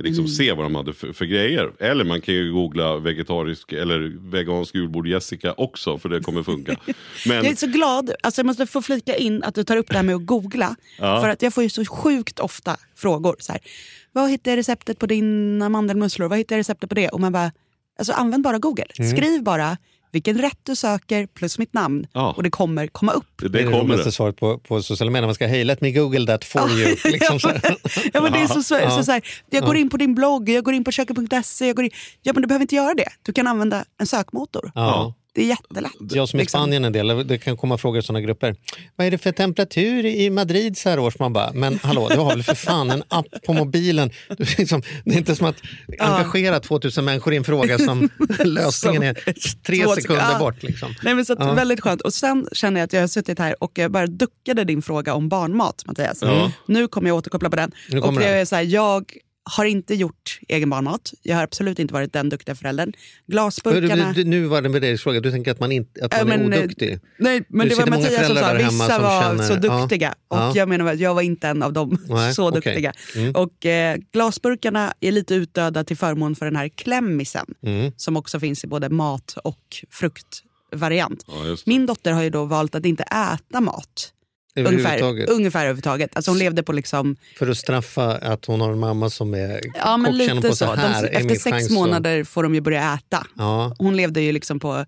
[0.04, 0.34] liksom Mm.
[0.34, 1.72] se vad de hade för, för grejer.
[1.80, 6.76] Eller man kan ju googla vegetarisk eller vegansk julbord Jessica också för det kommer funka.
[7.26, 9.88] Men, Jag är så glad, alltså jag måste få flika in att du tar upp
[9.88, 10.76] det här med att googla.
[10.98, 11.20] Ja.
[11.20, 13.36] För att jag får ju så sjukt ofta frågor.
[13.38, 13.60] Så här,
[14.12, 16.28] Vad hittar jag receptet på dina mandelmusslor?
[16.28, 17.08] Vad hittar jag receptet på det?
[17.08, 17.52] Och man bara,
[17.98, 18.86] alltså använd bara Google.
[18.98, 19.16] Mm.
[19.16, 19.76] Skriv bara
[20.12, 22.06] vilken rätt du söker plus mitt namn.
[22.12, 22.32] Ja.
[22.36, 23.26] Och det kommer komma upp.
[23.36, 24.12] det, Det är det kommer roligaste det.
[24.12, 25.26] svaret på, på sociala medier.
[25.26, 26.96] Man ska hej, let me google that for you.
[27.04, 27.38] Liksom.
[28.12, 28.90] Ja, men det är så, så, Ja.
[28.90, 31.66] så, så här, jag går in på din blogg, jag går in på köket.se.
[31.66, 31.90] Jag går in,
[32.22, 33.08] ja, men du behöver inte göra det.
[33.22, 34.72] Du kan använda en sökmotor.
[34.74, 35.14] Ja.
[35.36, 35.92] Det är jättelätt.
[36.10, 36.60] Jag som är i Liksom.
[36.60, 38.56] Spanien en del, det kan komma frågor i sådana grupper.
[38.96, 41.18] Vad är det för temperatur i Madrid så här års?
[41.18, 44.10] Man bara, men hallå, du har väl för fan en app på mobilen.
[44.28, 45.56] Du, liksom, det är inte som att
[45.98, 48.08] engagera 2000 människor i en fråga som
[48.44, 49.14] lösningen är
[49.62, 50.62] tre sekunder bort.
[50.62, 50.94] Liksom.
[51.02, 51.52] Nej, men så att, Ja.
[51.52, 52.00] Väldigt skönt.
[52.00, 55.14] Och sen känner jag att jag har suttit här och jag bara duckade din fråga
[55.14, 56.18] om barnmat, Mattias.
[56.22, 56.52] Ja.
[56.66, 57.72] Nu kommer jag återkoppla på den.
[57.88, 58.40] Nu och kommer jag, den.
[58.40, 59.12] är så här, jag
[59.50, 61.12] har inte gjort egen barnmat.
[61.22, 62.92] Jag har absolut inte varit den duktiga föräldern.
[63.26, 64.12] Du, Glasburkarna...
[64.12, 66.38] du, nu var det en värderingsfråga, du tänker att man, inte, att Ja, man är
[66.38, 66.98] men, eh, oduktig?
[67.18, 69.80] Nej, men Det det var Mattias som sa hemma vissa som var känner- så ja.
[69.80, 70.14] duktiga.
[70.28, 70.52] Och Ja.
[70.54, 72.92] jag menar att jag var inte en av dem Nej, så duktiga.
[73.16, 73.32] Mm.
[73.34, 77.46] Och eh, glasburkarna är lite utdöda till förmån för den här klämmisen.
[77.62, 77.92] Mm.
[77.96, 81.24] Som också finns i både mat och fruktvariant.
[81.26, 81.56] Ja.
[81.66, 84.12] Min dotter har ju då valt att inte äta mat
[84.56, 86.16] Ungefär, ungefär överhuvudtaget.
[86.16, 89.60] Alltså hon levde på liksom, För att straffa att hon har en mamma som är
[89.74, 90.54] ja men lite på så.
[90.56, 93.26] så De, här är efter sex att- månader får de ju börja äta.
[93.36, 94.84] Ja, Hon levde ju liksom på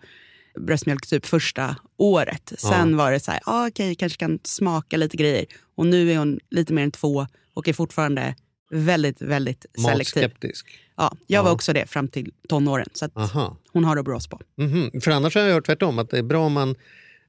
[0.61, 2.53] bröstmjölk typ första året.
[2.59, 5.45] Sen var det så här, ah, okej, kanske kan smaka lite grejer.
[5.77, 8.35] Och nu är hon lite mer än två och är fortfarande
[8.71, 10.23] väldigt, väldigt selektiv.
[10.23, 10.67] matskeptisk.
[10.97, 12.87] Ja, jag var också det fram till tonåren.
[12.93, 13.13] Så att
[13.73, 14.41] hon har det bra på.
[14.57, 15.01] Mhm.
[15.01, 16.75] För annars har jag hört tvärtom, att det är bra om man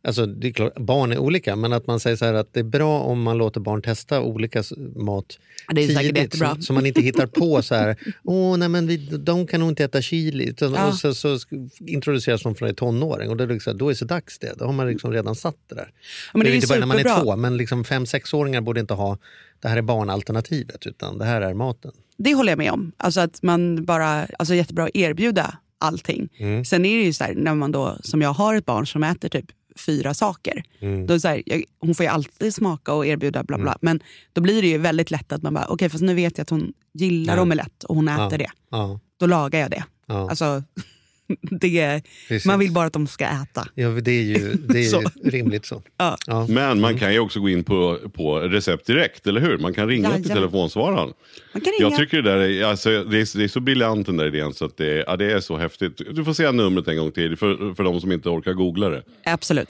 [0.04, 2.64] Alltså, det är klart, barn är olika, men att man säger så att det är
[2.64, 4.64] bra om man låter barn testa olika
[4.96, 6.38] mat Ja, det är tidigt.
[6.38, 9.70] Så, så man inte hittar på så här, åh nej men vi, de kan nog
[9.70, 10.54] inte äta chili.
[10.60, 10.88] Ja.
[10.88, 11.38] och så, så
[11.80, 14.40] introduceras de från en tonåring och då är, det liksom, då är det så dags
[14.40, 14.54] det.
[14.58, 15.92] Då har man liksom redan satt det där.
[16.34, 18.80] men det är är inte bara när man är två, men liksom fem, sexåringar borde
[18.80, 19.18] inte ha
[19.62, 21.92] det här är barnalternativet, utan det här är maten.
[22.18, 22.92] Det håller jag med om.
[22.98, 26.30] Alltså att man bara, alltså jättebra att erbjuda allting.
[26.38, 26.66] Mm.
[26.66, 29.04] Sen är det ju så här, när man då, som jag har ett barn som
[29.04, 29.46] äter typ
[29.80, 30.64] fyra saker.
[30.80, 31.08] Mm.
[31.08, 33.78] Då är så här, jag, hon får ju alltid smaka och erbjuda bla bla.
[33.82, 34.00] Men
[34.34, 36.50] då blir det ju väldigt lätt att man bara, okej fast nu vet jag att
[36.50, 37.42] hon gillar Ja.
[37.42, 38.38] omelett och hon äter Ja.
[38.38, 38.50] det.
[38.72, 39.84] Ja, Då lagar jag det.
[40.06, 40.64] ja, Alltså,
[41.42, 42.46] det precis.
[42.46, 43.68] man vill bara att de ska äta.
[43.76, 45.04] ja, det är ju, det är Så.
[45.24, 45.82] rimligt så.
[45.98, 46.18] Ja.
[46.28, 46.48] Ja.
[46.50, 49.58] Men man kan ju också gå in på, på recept direkt, eller hur?
[49.58, 50.38] Man kan ringa till Jajamän.
[50.38, 51.14] telefonsvararen.
[51.54, 51.90] Man kan ringa.
[51.90, 54.54] Jag tycker det där är, alltså, det är, det är så briljant den där idén
[54.54, 56.02] så att det, är- ja, det är så häftigt.
[56.12, 59.04] Du får säga numret en gång till för, för de som inte orkar googla det.
[59.26, 59.70] Absolut.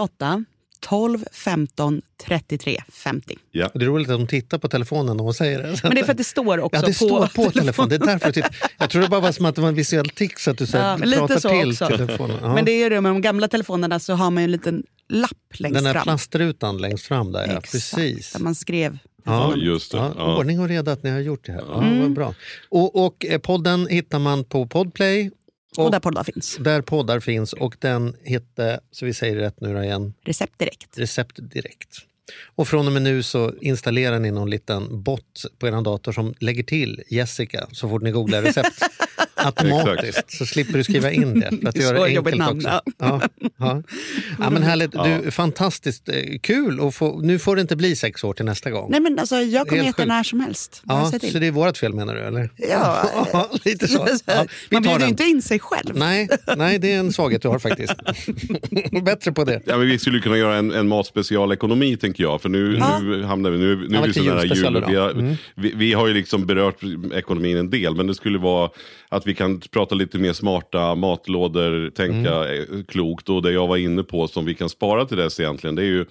[0.00, 0.44] 08
[0.80, 3.36] 12 15 33 50.
[3.50, 3.70] Ja.
[3.74, 5.80] Det är roligt att de tittar på telefonen när hon säger det.
[5.82, 7.88] Men det är för att det står också Ja, det på, står på telefonen.
[7.88, 8.46] Det är därför jag,
[8.78, 10.76] jag tror det bara var som att det var en visuell tics att du så
[10.76, 11.86] Ja, pratar så till också.
[11.88, 12.36] telefonen.
[12.42, 12.54] Ja.
[12.54, 15.32] Men det är det med de gamla telefonerna så har man ju en liten lapp
[15.54, 16.02] längst Den där fram.
[16.02, 17.46] plastrutan längst fram där, ja.
[17.46, 18.32] Exakt, Precis.
[18.32, 18.98] Där man skrev.
[19.24, 19.98] Ja, just det.
[20.16, 20.36] Ja.
[20.38, 21.62] Ordning och reda att ni har gjort det här.
[21.68, 22.00] Ja, Mm.
[22.02, 22.34] vad bra.
[22.68, 25.30] Och, och eh, podden hittar man på Podplay,
[25.76, 26.56] Och, Och- där poddar finns.
[26.60, 27.52] där poddar finns.
[27.52, 30.98] Och den hette, så vi säger det rätt nu igen, Recept direkt.
[30.98, 31.96] Recept Direkt.
[32.54, 36.34] Och från och med nu så installerar ni någon liten bot på er dator som
[36.40, 38.82] lägger till Jessica så fort ni googlar recept.
[39.56, 41.48] Automatiskt, så slipper du skriva in det.
[41.62, 42.88] För att Det är göra så det jobbigt enkelt namn, också.
[42.98, 43.20] Ja,
[43.58, 43.82] ja.
[44.38, 44.92] Ja, men härligt.
[44.92, 46.80] Du, fantastiskt eh, kul.
[46.80, 48.90] Och få, nu får det inte bli sex år till nästa gång.
[48.90, 50.82] Nej men alltså jag kommer äta när som helst.
[50.86, 52.20] Ja, så det är vårt fel menar du?
[52.20, 52.50] Eller?
[52.56, 53.04] Ja.
[53.32, 54.08] Ja, lite så.
[54.26, 55.06] Ja, man bjuder den.
[55.08, 55.96] ju inte in sig själv.
[55.96, 57.94] Nej, nej, det är en svaghet du har faktiskt.
[59.04, 59.60] Bättre på det.
[59.64, 62.42] Ja, men vi skulle kunna göra en, en matspecialekonomi tänker jag.
[62.42, 62.98] För nu, Ja.
[62.98, 64.84] nu hamnar vi, nu, nu Ja, är vi så nära jul.
[64.88, 65.34] Vi har, Mm.
[65.54, 66.76] vi, vi har ju liksom berört
[67.14, 67.94] ekonomin en del.
[67.96, 68.70] Men det skulle vara
[69.08, 72.60] att vi kan prata lite mer smarta matlådor, tänka Mm.
[72.78, 73.28] eh, klokt.
[73.28, 75.74] Och det jag var inne på som vi kan spara till dess egentligen.
[75.74, 76.04] Det är ju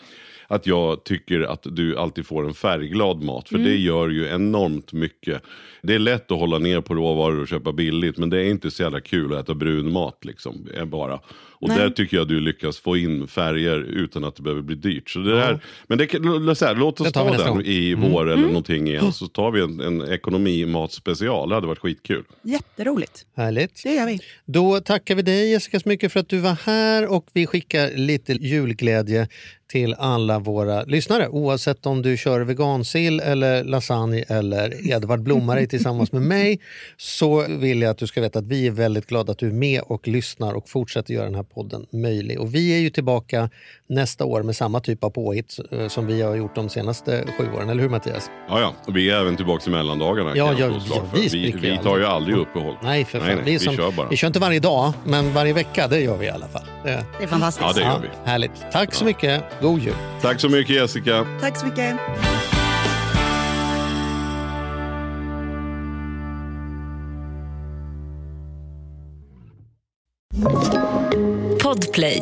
[0.48, 3.50] att jag tycker att du alltid får en färgglad mat.
[3.50, 3.68] För Mm.
[3.68, 5.42] det gör ju enormt mycket.
[5.88, 8.18] Det är lätt att hålla ner på råvaror och köpa billigt.
[8.18, 10.68] Men det är inte så jävla kul att äta brun mat liksom.
[10.86, 11.20] Bara.
[11.60, 11.78] Och Nej.
[11.78, 15.10] där tycker jag du lyckas få in färger utan att det behöver bli dyrt.
[15.10, 19.14] Så det där, Men det, här, låt oss ta den i vår eller någonting igen.
[19.14, 21.50] Så tar vi en, en ekonomimatspecial.
[21.50, 22.24] Det hade varit skitkul.
[22.42, 23.26] Jätteroligt.
[23.36, 23.84] Härligt.
[23.84, 24.20] Det gör vi.
[24.46, 27.92] Då tackar vi dig Jessica så mycket för att du var här och vi skickar
[27.98, 29.28] lite julglädje
[29.68, 36.12] till alla våra lyssnare oavsett om du kör vegansill eller lasagne eller Edvard Blomare tillsammans
[36.12, 36.60] med mig
[36.98, 39.52] så vill jag att du ska veta att vi är väldigt glada att du är
[39.52, 42.40] med och lyssnar och fortsätter göra den här podden möjlig.
[42.40, 43.50] Och vi är ju tillbaka
[43.90, 47.44] nästa år med samma typ av påhitt eh, som vi har gjort de senaste sju
[47.56, 48.30] åren, eller hur Mattias?
[48.50, 48.74] Ja, ja.
[48.88, 50.32] Och vi är även tillbaka i mellandagarna.
[50.36, 52.06] Ja, ja, ja, vi vi, vi tar ju aldrig.
[52.06, 52.76] aldrig uppehåll.
[52.84, 53.28] Nej, för fan.
[53.28, 54.08] Nej, nej, vi, vi som, kör bara.
[54.10, 56.66] vi kör inte varje dag, men varje vecka det gör vi i alla fall.
[56.84, 57.68] Det, Det är fantastiskt.
[57.68, 58.30] Ja, det gör vi.
[58.30, 58.52] Härligt.
[58.72, 59.44] Tack så mycket.
[59.62, 59.94] God jul.
[60.22, 61.26] Tack så mycket Jessica.
[61.42, 62.57] Tack så mycket.
[71.98, 72.22] Podplay.